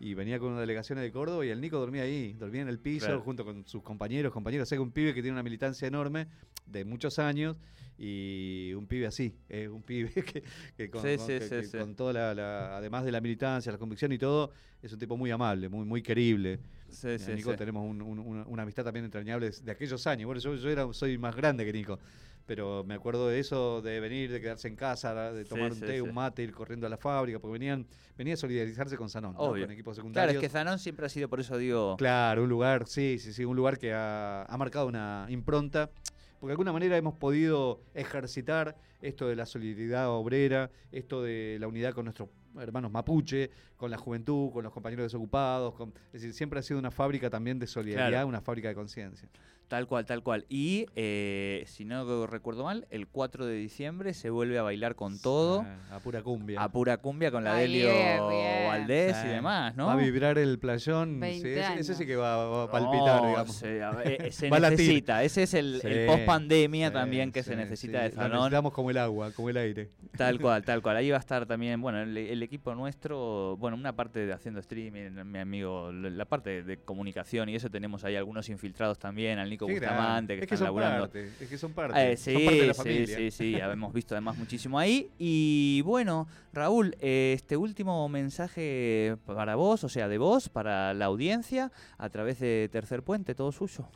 y 0.00 0.14
venía 0.14 0.38
con 0.38 0.52
una 0.52 0.60
delegación 0.60 0.98
de 1.00 1.10
Córdoba, 1.12 1.44
y 1.44 1.50
el 1.50 1.60
Nico 1.60 1.78
dormía 1.78 2.04
ahí, 2.04 2.32
dormía 2.32 2.62
en 2.62 2.68
el 2.68 2.78
piso, 2.78 3.06
Claro. 3.06 3.20
junto 3.22 3.44
con 3.44 3.66
sus 3.66 3.82
compañeros, 3.82 4.32
compañeros. 4.32 4.66
O 4.66 4.70
sea, 4.70 4.80
un 4.80 4.92
pibe 4.92 5.12
que 5.12 5.20
tiene 5.20 5.32
una 5.34 5.42
militancia 5.42 5.88
enorme, 5.88 6.28
de 6.66 6.84
muchos 6.84 7.18
años, 7.18 7.58
y 7.98 8.72
un 8.74 8.86
pibe 8.86 9.06
así, 9.06 9.34
eh, 9.48 9.68
un 9.68 9.82
pibe 9.82 10.10
que, 10.24 10.42
que 10.76 10.88
con, 10.90 11.02
Sí, 11.02 11.16
con- 11.16 11.26
sí, 11.26 11.32
que- 11.34 11.40
sí, 11.40 11.48
que 11.56 11.62
sí. 11.64 11.78
con 11.78 11.94
toda 11.96 12.12
la, 12.12 12.34
la- 12.34 12.76
además 12.78 13.04
de 13.04 13.12
la 13.12 13.20
militancia, 13.20 13.72
la 13.72 13.78
convicción 13.78 14.12
y 14.12 14.18
todo, 14.18 14.52
es 14.80 14.92
un 14.92 14.98
tipo 14.98 15.16
muy 15.16 15.30
amable, 15.30 15.68
muy, 15.68 15.84
muy 15.84 16.00
querible. 16.02 16.60
sí, 16.88 17.08
Nico 17.34 17.54
tenemos 17.56 17.84
un- 17.84 18.00
un- 18.00 18.18
una, 18.20 18.46
una 18.46 18.62
amistad 18.62 18.84
también 18.84 19.04
entrañable 19.04 19.50
de 19.50 19.72
aquellos 19.72 20.06
años. 20.06 20.26
Bueno, 20.26 20.40
yo, 20.40 20.54
yo 20.54 20.70
era, 20.70 20.90
soy 20.92 21.18
más 21.18 21.34
grande 21.34 21.64
que 21.64 21.72
Nico, 21.72 21.98
pero 22.46 22.82
me 22.84 22.94
acuerdo 22.94 23.28
de 23.28 23.40
eso, 23.40 23.82
de 23.82 24.00
venir, 24.00 24.30
de 24.32 24.40
quedarse 24.40 24.68
en 24.68 24.76
casa, 24.76 25.32
de 25.32 25.44
tomar 25.44 25.72
un 25.72 25.80
té, 25.80 26.00
un 26.00 26.14
mate, 26.14 26.42
ir 26.42 26.52
corriendo 26.52 26.86
a 26.86 26.90
la 26.90 26.96
fábrica, 26.96 27.38
porque 27.40 27.52
venían, 27.58 27.86
venía 28.16 28.34
a 28.34 28.36
solidarizarse 28.38 28.96
con 28.96 29.10
Sanón, 29.10 29.34
con 29.34 29.58
equipos 29.70 29.96
Claro, 29.96 30.00
secundarios. 30.00 30.34
es 30.36 30.40
que 30.40 30.48
Zanón 30.48 30.78
siempre 30.78 31.04
ha 31.04 31.08
sido, 31.10 31.28
por 31.28 31.40
eso 31.40 31.58
digo, 31.58 31.96
Claro, 31.98 32.44
un 32.44 32.48
lugar, 32.48 32.86
sí, 32.86 33.18
sí, 33.18 33.32
sí, 33.34 33.44
un 33.44 33.56
lugar 33.56 33.76
que 33.78 33.92
ha, 33.92 34.44
ha 34.44 34.56
marcado 34.56 34.86
una 34.86 35.26
impronta, 35.28 35.90
porque 36.38 36.48
de 36.50 36.52
alguna 36.52 36.72
manera 36.72 36.96
hemos 36.96 37.14
podido 37.14 37.80
ejercitar 37.94 38.76
esto 39.02 39.28
de 39.28 39.36
la 39.36 39.46
solidaridad 39.46 40.08
obrera, 40.10 40.70
esto 40.92 41.22
de 41.22 41.56
la 41.60 41.68
unidad 41.68 41.92
con 41.92 42.04
nuestros 42.06 42.28
hermanos 42.60 42.90
mapuche, 42.90 43.50
con 43.76 43.90
la 43.90 43.98
juventud, 43.98 44.50
con 44.52 44.64
los 44.64 44.72
compañeros 44.72 45.04
desocupados, 45.04 45.74
con, 45.74 45.90
es 46.06 46.14
decir, 46.14 46.32
siempre 46.32 46.58
ha 46.58 46.62
sido 46.62 46.80
una 46.80 46.90
fábrica 46.90 47.30
también 47.30 47.58
de 47.58 47.66
solidaridad, 47.66 48.08
Claro. 48.10 48.26
una 48.28 48.40
fábrica 48.40 48.68
de 48.68 48.74
conciencia. 48.74 49.28
Tal 49.68 49.86
cual, 49.86 50.06
tal 50.06 50.22
cual. 50.22 50.46
Y 50.48 50.86
eh, 50.96 51.62
si 51.66 51.84
no 51.84 52.26
recuerdo 52.26 52.64
mal, 52.64 52.86
el 52.88 53.06
4 53.06 53.44
de 53.44 53.54
diciembre 53.56 54.14
se 54.14 54.30
vuelve 54.30 54.56
a 54.58 54.62
bailar 54.62 54.94
con 54.94 55.20
todo, 55.20 55.62
a 55.92 55.98
pura 56.00 56.22
cumbia. 56.22 56.62
a 56.62 56.72
pura 56.72 56.96
cumbia 56.96 57.30
con 57.30 57.44
la 57.44 57.54
Ay, 57.54 57.70
Delio 57.70 57.90
bien. 57.92 58.66
Valdés 58.66 59.14
Sí. 59.18 59.26
y 59.26 59.28
demás, 59.28 59.76
¿no? 59.76 59.84
Va 59.84 59.92
a 59.92 59.96
vibrar 59.96 60.38
el 60.38 60.58
playón, 60.58 61.20
20 61.20 61.62
sí, 61.66 61.78
ese, 61.80 61.94
sí 61.94 62.06
que 62.06 62.16
va, 62.16 62.48
va 62.48 62.62
a 62.64 62.70
palpitar, 62.70 63.20
No, 63.20 63.28
digamos. 63.28 63.56
Se, 63.56 63.82
a 63.82 63.90
ver, 63.90 64.22
eh, 64.22 64.32
se 64.32 64.48
necesita, 64.48 65.22
ese 65.22 65.42
es 65.42 65.52
el, 65.52 65.82
el 65.84 66.06
post 66.06 66.24
pandemia 66.28 66.88
sí, 66.88 66.92
también 66.94 67.32
que 67.32 67.42
sí, 67.42 67.50
se 67.50 67.56
necesita 67.56 67.98
sí. 67.98 68.04
de 68.04 68.08
Lo 68.10 68.14
Zanón. 68.16 68.38
necesitamos 68.38 68.72
como 68.72 68.90
el 68.90 68.98
agua, 68.98 69.32
como 69.32 69.50
el 69.50 69.56
aire. 69.56 69.90
Tal 70.16 70.38
cual, 70.40 70.64
tal 70.64 70.82
cual. 70.82 70.96
Ahí 70.96 71.10
va 71.10 71.16
a 71.16 71.20
estar 71.20 71.46
también, 71.46 71.80
bueno, 71.80 72.00
el, 72.00 72.42
equipo 72.42 72.74
nuestro, 72.74 73.56
bueno, 73.58 73.76
una 73.76 73.94
parte 73.94 74.26
de 74.26 74.32
haciendo 74.32 74.60
streaming, 74.60 75.10
mi 75.24 75.38
amigo, 75.38 75.90
la 75.92 76.24
parte 76.24 76.62
de 76.62 76.78
comunicación 76.78 77.48
y 77.48 77.54
eso 77.56 77.70
tenemos 77.70 78.04
ahí 78.04 78.16
algunos 78.16 78.48
infiltrados 78.48 78.98
también, 78.98 79.38
al 79.38 79.50
Nico 79.50 79.66
Qué. 79.66 79.74
Bustamante 79.74 80.36
que 80.36 80.42
es 80.42 80.48
que 80.48 80.54
están 80.54 80.58
son 80.58 80.64
laburando. 80.66 81.04
parte, 81.04 81.32
es 81.40 81.48
que 81.48 81.58
son 81.58 81.72
parte. 81.72 82.12
Eh, 82.12 82.16
son 82.16 82.34
sí, 82.34 82.44
parte 82.44 82.60
de 82.60 82.66
la 82.66 82.74
sí, 82.74 82.78
familia. 82.78 83.16
sí, 83.16 83.30
sí, 83.30 83.54
hemos 83.60 83.92
visto 83.92 84.14
además 84.14 84.36
muchísimo 84.36 84.78
ahí. 84.78 85.10
Y 85.18 85.82
bueno, 85.84 86.28
Raúl, 86.52 86.96
eh, 87.00 87.32
este 87.34 87.56
último 87.56 88.08
mensaje 88.08 89.16
para 89.26 89.54
vos, 89.54 89.84
o 89.84 89.88
sea, 89.88 90.08
de 90.08 90.18
vos, 90.18 90.48
para 90.48 90.94
la 90.94 91.06
audiencia, 91.06 91.72
a 91.98 92.08
través 92.10 92.40
de 92.40 92.68
Tercer 92.70 93.02
Puente, 93.02 93.34
todo 93.34 93.52
suyo. 93.52 93.88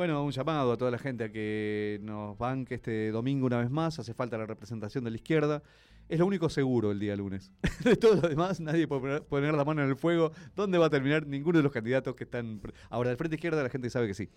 Bueno, 0.00 0.24
un 0.24 0.30
llamado 0.32 0.72
a 0.72 0.78
toda 0.78 0.90
la 0.90 0.96
gente 0.96 1.24
a 1.24 1.28
que 1.30 2.00
nos 2.02 2.38
banque 2.38 2.76
este 2.76 3.10
domingo 3.10 3.44
una 3.44 3.58
vez 3.58 3.68
más. 3.68 3.98
Hace 3.98 4.14
falta 4.14 4.38
la 4.38 4.46
representación 4.46 5.04
de 5.04 5.10
la 5.10 5.16
izquierda. 5.16 5.62
Es 6.08 6.18
lo 6.18 6.24
único 6.24 6.48
seguro 6.48 6.90
el 6.90 6.98
día 6.98 7.14
lunes. 7.16 7.52
De 7.84 7.96
todo 7.96 8.14
lo 8.14 8.26
demás, 8.26 8.60
nadie 8.60 8.88
puede 8.88 9.20
poner, 9.20 9.52
la 9.52 9.62
mano 9.62 9.82
en 9.82 9.90
el 9.90 9.96
fuego. 9.96 10.32
¿Dónde 10.56 10.78
va 10.78 10.86
a 10.86 10.88
terminar 10.88 11.26
ninguno 11.26 11.58
de 11.58 11.62
los 11.64 11.70
candidatos 11.70 12.14
que 12.16 12.24
están... 12.24 12.60
pre- 12.60 12.72
Ahora, 12.88 13.10
del 13.10 13.18
frente 13.18 13.36
izquierda 13.36 13.62
la 13.62 13.68
gente 13.68 13.90
sabe 13.90 14.06
que 14.06 14.14
sí. 14.14 14.30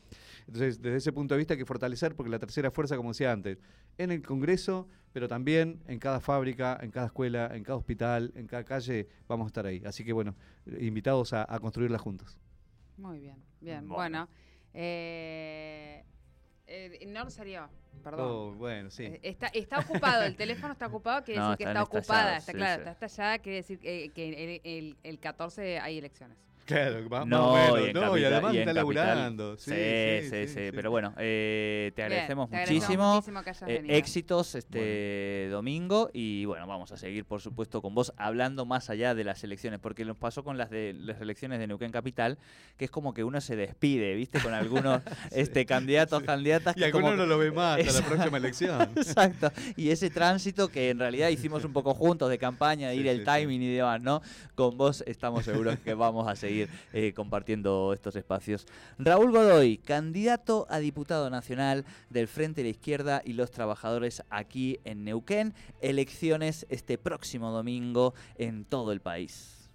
Entonces, 0.47 0.81
desde 0.81 0.97
ese 0.97 1.13
punto 1.13 1.33
de 1.33 1.37
vista 1.37 1.53
hay 1.53 1.57
que 1.59 1.65
fortalecer, 1.65 2.13
porque 2.13 2.29
la 2.29 2.39
tercera 2.39 2.69
fuerza, 2.69 2.97
como 2.97 3.11
decía 3.11 3.31
antes, 3.31 3.57
en 3.97 4.11
el 4.11 4.21
Congreso, 4.21 4.89
pero 5.13 5.29
también 5.29 5.79
en 5.87 5.97
cada 5.97 6.19
fábrica, 6.19 6.77
en 6.81 6.91
cada 6.91 7.05
escuela, 7.05 7.49
en 7.55 7.63
cada 7.63 7.77
hospital, 7.77 8.33
en 8.35 8.47
cada 8.47 8.65
calle, 8.65 9.07
vamos 9.29 9.45
a 9.45 9.47
estar 9.47 9.65
ahí. 9.65 9.81
Así 9.85 10.03
que, 10.03 10.11
bueno, 10.11 10.35
invitados 10.77 11.31
a, 11.31 11.45
a 11.47 11.57
construirla 11.61 11.99
juntos. 11.99 12.37
Muy 12.97 13.19
bien, 13.21 13.37
bien. 13.61 13.87
Bueno. 13.87 14.27
Bueno, 14.27 14.29
eh, 14.73 16.03
eh, 16.67 17.05
Nor 17.07 17.29
salió, 17.31 17.69
perdón. 18.03 18.27
Oh, 18.29 18.53
bueno, 18.53 18.89
sí. 18.89 19.05
Eh, 19.05 19.19
Está, 19.23 19.47
está 19.47 19.79
ocupado, 19.79 20.23
el 20.23 20.35
teléfono 20.35 20.73
está 20.73 20.87
ocupado, 20.87 21.23
quiere 21.23 21.39
No, 21.41 21.49
decir 21.51 21.57
que 21.65 21.71
está 21.71 21.83
ocupada, 21.83 22.37
está 22.37 22.51
sí, 22.51 22.57
claro, 22.57 22.83
sí. 22.83 22.89
está 22.89 23.05
estallada, 23.05 23.39
quiere 23.39 23.55
decir 23.57 23.79
que, 23.79 24.11
que 24.13 24.29
el, 24.55 24.61
el- 24.63 24.97
el 25.03 25.19
14 25.19 25.79
hay 25.79 25.97
elecciones. 25.97 26.37
Claro, 26.65 27.09
más, 27.09 27.27
No, 27.27 27.51
más 27.53 27.71
o 27.71 27.77
y 27.77 27.81
menos, 27.87 27.93
no, 27.93 28.17
y 28.17 28.21
capital- 28.21 28.33
además 28.33 28.53
y 28.53 28.57
en 28.57 28.69
está 28.69 28.81
capital. 28.81 29.05
laburando. 29.07 29.57
Sí, 29.57 29.71
sí, 30.29 30.47
sí, 30.47 30.59
Pero 30.73 30.91
bueno, 30.91 31.13
eh, 31.17 31.91
te 31.95 32.01
Bien, 32.01 32.05
agradecemos 32.13 32.49
te 32.49 32.55
agradecemos 32.55 32.81
muchísimo. 32.87 33.13
muchísimo 33.15 33.43
que 33.43 33.49
hayas 33.49 33.63
Eh, 33.69 33.83
éxitos 33.89 34.55
este 34.55 35.47
domingo 35.51 36.09
y 36.13 36.45
bueno, 36.45 36.65
vamos 36.67 36.91
a 36.91 36.97
seguir 36.97 37.25
por 37.25 37.41
supuesto 37.41 37.81
con 37.81 37.93
vos 37.93 38.13
hablando 38.17 38.65
más 38.65 38.89
allá 38.89 39.13
de 39.13 39.23
las 39.23 39.43
elecciones, 39.43 39.79
porque 39.79 40.05
nos 40.05 40.15
pasó 40.17 40.43
con 40.43 40.57
las 40.57 40.69
de 40.69 40.93
las 40.93 41.19
elecciones 41.21 41.59
de 41.59 41.67
Neuquén 41.67 41.91
Capital, 41.91 42.37
que 42.77 42.85
es 42.85 42.91
como 42.91 43.13
que 43.13 43.23
uno 43.23 43.41
se 43.41 43.55
despide, 43.55 44.15
¿viste? 44.15 44.39
Con 44.39 44.53
algunos 44.53 45.01
este 45.31 45.65
candidatos, 45.65 46.23
candidatas 46.23 46.77
Y 46.77 46.79
que 46.79 46.85
alguno 46.85 47.05
como 47.07 47.15
no 47.17 47.25
lo 47.25 47.37
ve 47.37 47.51
más 47.51 47.79
hasta 47.79 48.01
la 48.01 48.07
próxima 48.07 48.37
elección. 48.37 48.81
Exacto. 48.95 49.51
Y 49.75 49.89
ese 49.89 50.09
tránsito 50.09 50.69
que 50.69 50.89
en 50.89 50.99
realidad 50.99 51.27
hicimos 51.29 51.65
un 51.65 51.73
poco 51.73 51.93
juntos 51.93 52.29
de 52.29 52.37
campaña, 52.37 52.87
de 52.89 52.95
Sí, 52.95 53.01
ir 53.01 53.07
el 53.07 53.17
sí, 53.17 53.23
sí. 53.25 53.31
timing 53.39 53.61
y 53.61 53.73
demás, 53.75 54.01
¿no? 54.01 54.21
Con 54.55 54.77
vos 54.77 55.03
estamos 55.07 55.43
seguros 55.45 55.77
que 55.79 55.93
vamos 55.93 56.27
a 56.27 56.35
eh, 56.61 57.13
compartiendo 57.15 57.93
estos 57.93 58.15
espacios. 58.15 58.65
Raúl 58.97 59.31
Godoy, 59.31 59.77
candidato 59.77 60.67
a 60.69 60.79
diputado 60.79 61.29
nacional 61.29 61.85
del 62.09 62.27
Frente 62.27 62.63
de 62.63 62.69
Izquierda 62.69 63.21
y 63.25 63.33
los 63.33 63.51
Trabajadores 63.51 64.23
aquí 64.29 64.79
en 64.83 65.03
Neuquén. 65.03 65.53
Elecciones 65.81 66.65
este 66.69 66.97
próximo 66.97 67.51
domingo 67.51 68.13
en 68.37 68.65
todo 68.65 68.91
el 68.91 69.01
país. 69.01 69.69